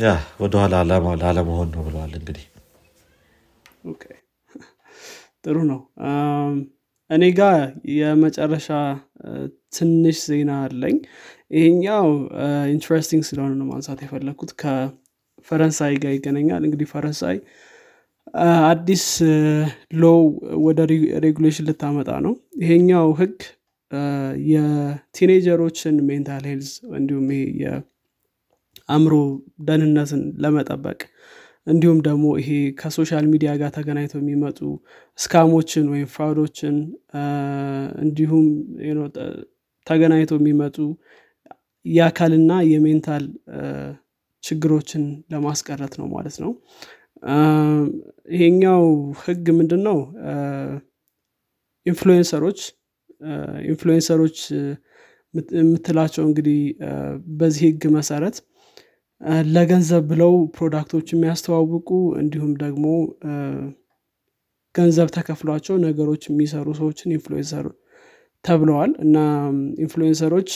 ያ 0.01 0.07
ወደኋላ 0.39 0.75
ላለመ- 0.81 1.17
ላለመሆን 1.21 1.69
ነው 1.73 1.81
ብለዋል 1.87 2.13
እንግዲህ። 2.19 2.45
ጥሩ 5.43 5.57
ነው። 5.69 5.79
እኔ 7.09 7.23
ጋር 7.37 7.57
የመጨረሻ 7.95 8.67
ትንሽ 9.77 10.17
ዜና 10.27 10.51
አለኝ። 10.65 10.97
ይሄኛው 11.51 12.07
interesting 12.73 13.23
ስለሆነ 13.29 13.51
ነው 13.59 13.67
ማንሳት 13.69 13.99
የፈለግኩት 14.05 14.51
ከፈረንሳይ 14.61 15.93
ጋር 16.03 16.13
ይገናኛል። 16.17 16.63
እንግዲህ 16.67 16.87
ፈረንሳይ 16.91 17.37
አዲስ 18.65 19.03
ሎው 20.01 20.19
ወደ 20.65 20.79
ሬጉሌሽን 21.25 21.65
ልታመጣ 21.69 22.09
ነው። 22.25 22.33
ይሄኛው 22.61 23.07
ህግ 23.19 23.37
የ 24.49 24.67
teenager 24.67 25.40
ኦችን 25.40 25.95
mental 26.09 26.43
health 26.49 26.69
እንዲሁም 26.97 27.27
ይሄ 27.31 27.43
የአእምሮ 27.61 29.13
ደህንነትን 29.67 30.21
ለመጠበቅ 30.43 30.99
እንዲሁም 31.67 31.97
ደግሞ 32.07 32.25
ይሄ 32.41 32.49
ከ 32.79 32.91
social 32.91 33.25
media 33.31 33.51
ጋር 33.61 33.71
ተገናኝተው 33.77 34.21
የሚመጡ 34.21 34.59
scam 35.19 35.45
ኦችን 35.45 35.85
ወይም 35.93 36.07
fraud 36.13 36.41
ኦችን 36.41 36.75
እንዲሁም 38.03 38.45
ተገናኝተው 39.87 40.39
የሚመጡ 40.41 40.77
የአካልና 41.85 42.53
የ 42.71 42.85
mental 42.85 43.25
ችግሮችን 44.43 45.03
ለማስቀረት 45.33 45.93
ነው 45.99 46.07
ማለት 46.15 46.35
ነው 46.43 46.51
ይሄኛው 48.31 48.83
ህግ 49.21 49.45
ምንድን 49.57 49.81
ነው 49.87 49.97
አ፣ 50.25 50.35
influencer 51.85 52.38
ኦች 52.38 52.59
influencer 53.69 54.18
ኦች 54.18 54.37
የምትላቸው 55.57 56.23
እንግዲህ 56.27 56.59
በዚህ 57.39 57.63
ህግ 57.67 57.83
መሰረት 57.97 58.37
ለገንዘብ 59.47 60.03
ብለው 60.11 60.33
product 60.55 60.88
ኦች 60.88 61.07
የሚያስተዋውቁ 61.13 61.89
እንዲሁም 62.21 62.51
ደግሞ 62.61 62.85
ገንዘብ 64.75 65.07
ተከፍሏቸው 65.15 65.75
ነገሮች 65.85 66.23
የሚሰሩ 66.29 66.67
ሰዎችን 66.79 67.13
influencer 67.15 67.65
ተብለዋል። 68.45 68.91
እና 69.05 69.15
influencer 69.83 70.30
ኦች 70.30 70.49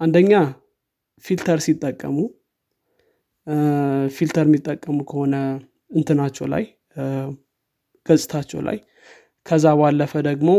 አንደኛ 0.00 0.32
filter 1.24 1.58
ሲጠቀሙ 1.64 2.16
filter 4.16 4.46
የሚጠቀሙ 4.48 4.98
ከሆነ 5.10 5.34
እንትናቸው 5.90 6.46
ላይ 6.54 6.64
ገጽታቸው 8.06 8.60
ላይ። 8.68 8.78
ከዛ 9.46 9.66
ባለፈ 9.80 10.12
ደግሞ 10.28 10.50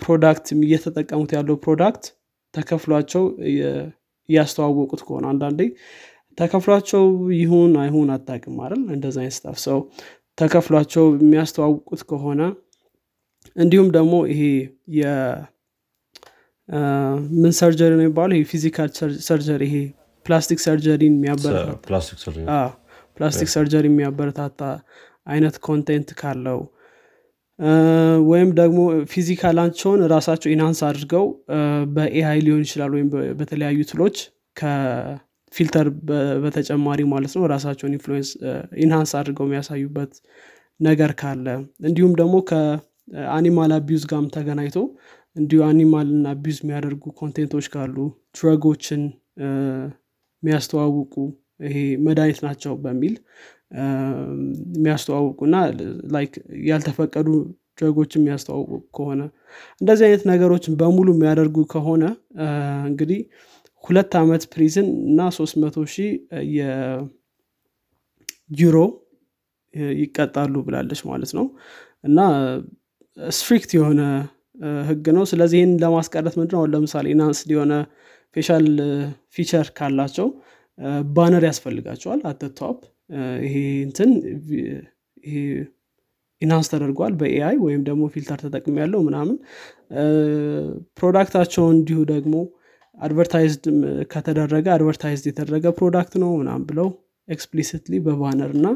product 0.00 0.46
እየተጠቀሙት 0.58 1.30
ያለው 1.36 1.56
product 1.64 2.04
ተከፍሏቸው 2.54 3.24
እያስተዋወቁት 4.28 5.00
ከሆነ 5.06 5.24
አንዳንዴ 5.32 5.60
ተከፍሏቸው 6.38 7.04
ይሁን 7.38 7.72
አይሁን 7.82 8.10
አታውቅም 8.14 8.58
አይደል? 8.64 8.82
እንደዛ 8.94 9.16
አይነት 9.22 9.36
ሰው 9.66 9.78
ተከፍሏቸው 10.38 11.06
የሚያስተዋውቁት 11.22 12.02
ከሆነ 12.10 12.42
እንዲሁም 13.56 13.88
ደግሞ 13.96 14.14
ይሄ 14.32 14.42
የ 14.96 15.02
ምን 17.40 17.52
surgery 17.60 17.92
ነው 17.92 18.04
የሚባለው? 18.04 18.36
ይሄ 18.36 18.44
physical 18.52 18.88
surgery 19.28 19.62
ይሄ 19.68 19.76
plastic 20.26 20.58
surgery 20.64 21.03
ን 21.03 21.14
plastic 23.16 23.48
surgery? 23.54 23.84
የሚያበረታታ 23.90 24.60
አይነት 25.26 25.56
content 25.66 26.10
ካለው 26.20 26.60
ወይም 28.28 28.50
ደግሞ 28.58 28.78
physical 29.10 29.53
ኣቸውን 29.53 30.02
ራሳቸው 30.12 30.48
enhance 30.54 30.80
አድርገው 30.88 31.24
በ 31.96 32.17
AI 32.17 32.38
ሊሆን 32.46 32.62
ይችላል 32.66 32.92
ወይም 32.96 33.08
በተለያዩ 33.40 33.80
tool 33.90 34.03
ኦች 34.03 34.16
ከ 34.56 34.89
filter 34.89 35.88
በተጨማሪ 36.44 37.00
ማለት 37.12 37.32
ነው 37.36 37.44
ራሳቸውን 37.54 37.94
influence 37.96 38.30
enhance 38.84 39.12
አድርገው 39.20 39.46
የሚያሳዩበት 39.48 40.14
ነገር 40.80 41.12
ካለ። 41.20 41.46
እንዲሁም 41.88 42.12
ደግሞ 42.20 42.36
ከ 42.50 42.81
animal 42.81 43.72
abuse 43.78 44.04
ጋርም 44.10 44.28
ተገናኝቶ 44.36 44.78
እንዲሁ 45.36 45.60
animal 45.68 46.10
ን 46.10 46.24
abuse 46.32 46.58
የሚያደርጉ 46.62 47.04
content 47.20 47.49
ኦች 47.49 47.66
ካሉ 47.74 47.96
drug 48.36 48.62
ኦችን 48.62 49.02
የሚያስተዋውቁ 50.42 51.14
ይሄ 51.64 51.74
መድኃኒት 52.04 52.38
ናቸው 52.46 52.72
በሚል 52.84 53.14
የሚያስተዋውቁ 54.76 55.38
እና 55.48 55.56
like 56.14 56.32
ያልተፈቀዱ 56.68 57.28
drug 57.78 57.94
ኦች 57.94 58.10
የሚያስተዋውቁ 58.16 58.72
ከሆነ 58.96 59.20
እንደዚህ 59.80 60.04
አይነት 60.08 60.22
ነገሮችን 60.30 60.74
በሙሉ 60.80 61.08
የሚያደርጉ 61.14 61.58
ከሆነ 61.72 62.04
እንግዲህ 62.88 63.20
ሁለት 63.84 64.12
ዓመት 64.20 64.42
prison 64.52 64.88
እና 65.10 65.28
ሶስት 65.38 65.54
መቶ 65.62 65.84
ሺህ 65.92 66.10
የዩሮ 66.56 68.76
ይቀጣሉ 69.96 70.54
ብላለች 70.66 71.00
ማለት 71.10 71.30
ነው። 71.38 71.46
እና 72.04 72.18
strict 73.34 73.70
የሆነ 73.76 74.00
ህግ 74.88 75.06
ነው። 75.16 75.24
ስለዚህ 75.30 75.58
ይህን 75.60 75.72
ለማስቀረት 75.82 76.34
ምንድን 76.40 76.56
ነው 76.56 76.64
ለምሳሌ 76.72 77.06
enhanced 77.14 77.50
የሆነ 77.54 77.72
facial 78.36 78.66
feature 79.34 79.68
ካላቸው 79.78 80.28
banner 81.10 81.44
ያስፈልጋቸዋል 81.48 82.20
at 82.30 82.42
the 82.42 82.60
top 82.60 82.78
ይሄ 83.46 83.54
እንትን 83.86 84.10
ይሄ 85.24 85.36
enhance 86.42 86.68
ተደርጓል 86.72 87.14
በ 87.20 87.38
AI 87.38 87.56
ወይም 87.64 87.82
ደግሞ 87.88 88.02
filter 88.14 88.38
ተጠቅም 88.44 88.76
ያለው 88.82 89.00
ምናምን 89.08 89.36
product 90.98 91.31
ኣቸውን 91.31 91.74
እንዲሁ 91.78 91.98
ደግሞ 92.12 92.34
advertised 92.98 93.64
ከተደረገ 94.12 94.66
advertised 94.76 95.26
የተደረገ 95.30 95.66
product 95.78 96.14
ነው 96.22 96.30
ምናም 96.40 96.62
ብለው 96.70 96.88
explicitly 97.28 97.94
በ 98.06 98.17
banner 98.17 98.50
እና 98.58 98.66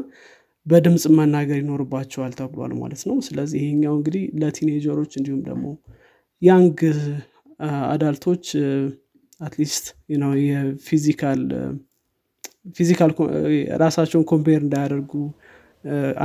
በድምፅ 0.65 1.03
መናገር 1.17 1.57
ይኖርባቸዋል 1.61 2.31
ተብሏል 2.39 2.71
ማለት 2.79 3.01
ነው። 3.09 3.17
ስለዚህ 3.27 3.59
ይሄኛው 3.63 3.93
እንግዲህ 3.97 4.23
ለ 4.41 4.51
teenager 4.51 4.91
ኦች 4.91 5.11
እንዲሁም 5.19 5.41
ደግሞ 5.49 5.65
young 6.41 6.79
adult 7.91 8.21
ኦች 8.21 8.45
at 9.39 9.52
least 9.52 9.85
የ 10.43 10.63
physical 10.63 11.41
physical 12.77 13.11
ራሳቸውን 13.83 14.25
compare 14.31 14.59
እንዳያደርጉ 14.63 15.11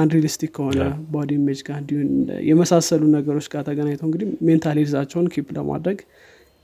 unrealistic 0.01 0.51
ከሆነ 0.57 0.83
body 1.13 1.31
image 1.39 1.61
ጋር 1.67 1.79
እንዲሁም 1.81 2.11
የመሳሰሉ 2.49 3.03
ነገሮች 3.17 3.47
ጋር 3.53 3.63
ተገናኝተው 3.67 4.07
እንግዲህ 4.09 4.29
mental 4.47 4.79
health 4.81 4.99
ኣቸውን 4.99 5.27
keep 5.35 5.49
ለማድረግ 5.59 5.99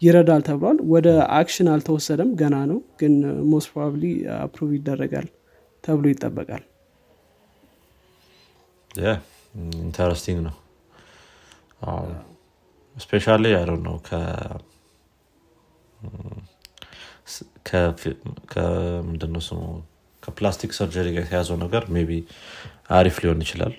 ይረዳል 0.03 0.43
ተብሏል። 0.47 0.79
ወደ 0.95 1.09
action 1.37 1.69
አልተወሰደም 1.75 2.31
ገና 2.41 2.57
ነው። 2.71 2.79
ግን 3.01 3.13
most 3.53 3.69
probably 3.73 4.05
approve 4.39 4.71
ይደረጋል 4.79 5.29
ተብሎ 5.85 6.05
ይጠበቃል። 6.13 6.65
interesting 9.81 10.41
ነው። 10.47 10.55
specially 12.97 13.45
ያለ 13.55 13.71
ነው 13.87 13.97
ከምንድነው 18.53 19.43
ስሙ? 19.47 19.61
ከ 20.23 20.33
plastic 20.33 20.71
surgery 20.79 21.07
ጋር 21.15 21.23
የተያዘው 21.25 21.57
ነገር 21.65 21.83
maybe 21.95 22.11
አሪፍ 22.91 23.17
ሊሆን 23.23 23.43
ይችላል። 23.45 23.75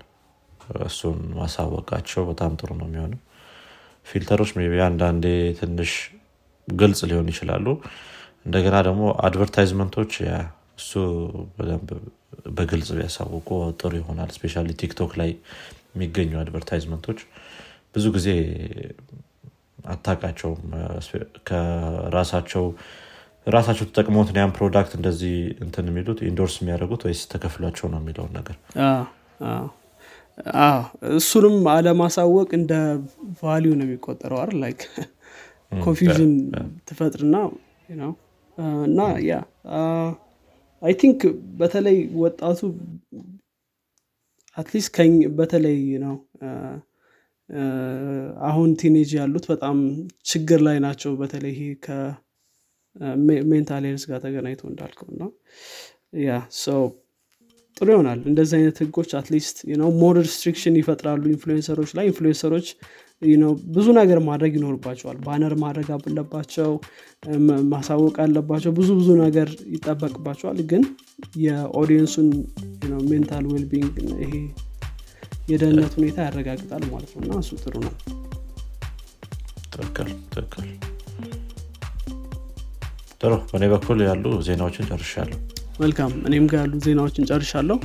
እሱን 0.87 1.17
ማሳወቃቸው 1.37 2.23
በጣም 2.29 2.51
ጥሩ 2.59 2.69
ነው 2.79 2.87
የሚሆነው። 2.89 3.19
filter 4.07 4.34
ኦች 4.34 4.51
maybe 4.59 4.73
አንዳንዴ 4.85 5.25
ትንሽ 5.59 5.91
ግልጽ 6.67 7.01
ሊሆን 7.09 7.27
ይችላሉ። 7.33 7.65
እንደገና 8.45 8.75
ደግሞ 8.87 9.03
advertisement 9.25 9.93
ኦች 9.93 10.13
እሱ 10.79 10.91
በደንብ 11.55 11.89
በግልጽ 12.57 12.89
ቢያሳውቁ 12.97 13.49
ጥሩ 13.79 13.91
ይሆናል። 13.99 14.29
specially 14.35 14.63
ቲክቶክ 14.81 15.11
ላይ 15.21 15.31
የሚገኙ 15.93 16.31
advertisement 16.41 16.98
ኦች። 16.98 17.19
ብዙ 17.95 18.05
ጊዜ 18.15 18.27
አታቃቸውም 19.87 20.61
ከራሳቸው 21.47 22.65
ራሳቸው 23.47 23.85
ተጠቅሞት 23.89 24.29
ያን 24.37 24.53
product 24.57 24.93
እንደዚህ 24.97 25.35
እንትን 25.65 25.85
የሚሉት 25.89 26.19
endorse 26.29 26.55
የሚያደርጉት 26.61 27.01
ወይስ 27.07 27.21
ተከፍሏቸው 27.33 27.87
ነው 27.93 27.99
የሚለውን 28.01 28.33
ነገር? 28.39 28.55
እሱንም 31.17 31.55
አለማሳወቅ 31.75 32.49
እንደ 32.53 32.73
value 33.41 33.71
ነው 33.79 33.85
የሚቆጠረው 33.87 34.39
አይደል? 34.41 34.59
like 34.63 34.81
confusion 35.85 36.33
ትፈጥርና 36.89 37.35
እና 38.87 38.99
yeah 39.29 39.33
I 40.81 40.93
think 41.01 41.21
በተለይ 41.59 41.97
ወጣቱ 42.23 42.59
at 44.57 44.69
least 44.69 44.97
በተለይ 45.39 45.79
ነው 46.05 46.15
አሁን 48.47 48.69
teenage 48.79 49.09
ያሉት 49.17 49.45
በጣም 49.51 49.77
ችግር 50.25 50.59
ላይ 50.67 50.77
ናቸው። 50.85 51.11
በተለይ 51.21 51.53
ይሄ 51.55 51.61
ከ 51.85 52.35
mental 52.35 53.83
health 53.87 54.05
ጋር 54.09 54.19
ተገናኝቶ 54.23 54.63
እንዳልከው 54.69 55.09
እና 55.13 55.23
ያ 56.21 56.31
ሰው 56.61 56.81
ጥሩ 57.77 57.87
ይሆናል። 57.93 58.19
እንደዚህ 58.29 58.55
አይነት 58.59 58.77
ህጎች 58.83 59.09
at 59.17 59.29
least 59.29 59.57
more 59.99 60.15
restriction 60.21 60.77
ይፈጥራሉ 60.79 61.23
influencer 61.33 61.75
ኦች 61.75 61.91
ላይ። 61.97 62.05
influencer 62.11 62.51
ኦች 62.51 62.67
ብዙ 63.75 63.85
ነገር 63.97 64.19
ማድረግ 64.27 64.51
ይኖርባቸዋል። 64.57 65.17
banner 65.23 65.53
ማድረግ 65.61 65.87
አለባቸው 65.95 66.71
ማሳወቅ 67.71 68.15
አለባቸው 68.25 68.71
ብዙ 68.71 68.89
ብዙ 68.99 69.09
ነገር 69.23 69.49
ይጠበቅባቸዋል። 69.75 70.59
ግን 70.71 70.83
የ 71.45 71.57
audience 71.57 72.04
ኡን 72.04 72.27
mental 73.09 73.45
wellbeing 73.51 73.93
ይሄ 74.23 74.33
የደህንነት 75.47 75.93
ሁኔታ 75.97 76.17
ያረጋግጣል 76.27 76.83
ማለት 76.91 77.11
ነው። 77.15 77.23
እና 77.25 77.39
እሱ 77.43 77.51
ጥሩ 77.63 77.75
ነው። 77.85 77.93
ትክክል 79.73 80.09
ትክክል። 80.33 80.65
ጥሩ። 83.21 83.33
በእኔ 83.51 83.65
በኩል 83.73 83.99
ያሉ 84.07 84.25
ዜናዎችን 84.47 84.87
ጨርሻለሁ። 84.89 85.37
መልካም። 85.79 86.11
እኔም 86.27 86.45
ጋር 86.51 86.59
ያሉ 86.63 86.75
ዜናዎችን 86.85 87.27
ጨርሻለሁ። 87.29 87.77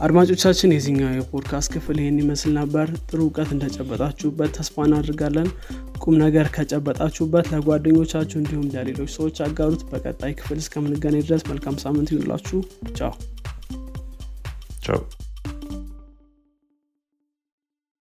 አድማጮቻችን 0.00 0.74
የዚህኛው 0.74 1.10
የፖድካስት 1.16 1.70
ክፍል 1.74 1.96
ይህን 2.00 2.18
ይመስል 2.22 2.52
ነበር። 2.58 2.88
ጥሩ 3.08 3.18
እውቀት 3.24 3.50
እንደጨበጣችሁበት 3.54 4.52
ተስፋ 4.56 4.84
እናደርጋለን 4.88 5.48
ቁም 6.02 6.14
ነገር 6.22 6.46
ከጨበጣችሁበት 6.54 7.48
ለጓደኞቻችሁ 7.52 8.38
እንዲሁም 8.40 8.66
ለሌሎች 8.74 9.10
ሰዎች 9.16 9.38
አጋሩት። 9.46 9.82
በቀጣይ 9.90 10.34
ክፍል 10.38 10.60
እስከምንገናኝ 10.62 11.24
ድረስ 11.28 11.44
መልካም 11.50 11.76
ሳምንት 11.84 12.10
ይሁንላችሁ። 12.14 12.60
ቻው። 12.98 13.12
ቻው 14.86 15.00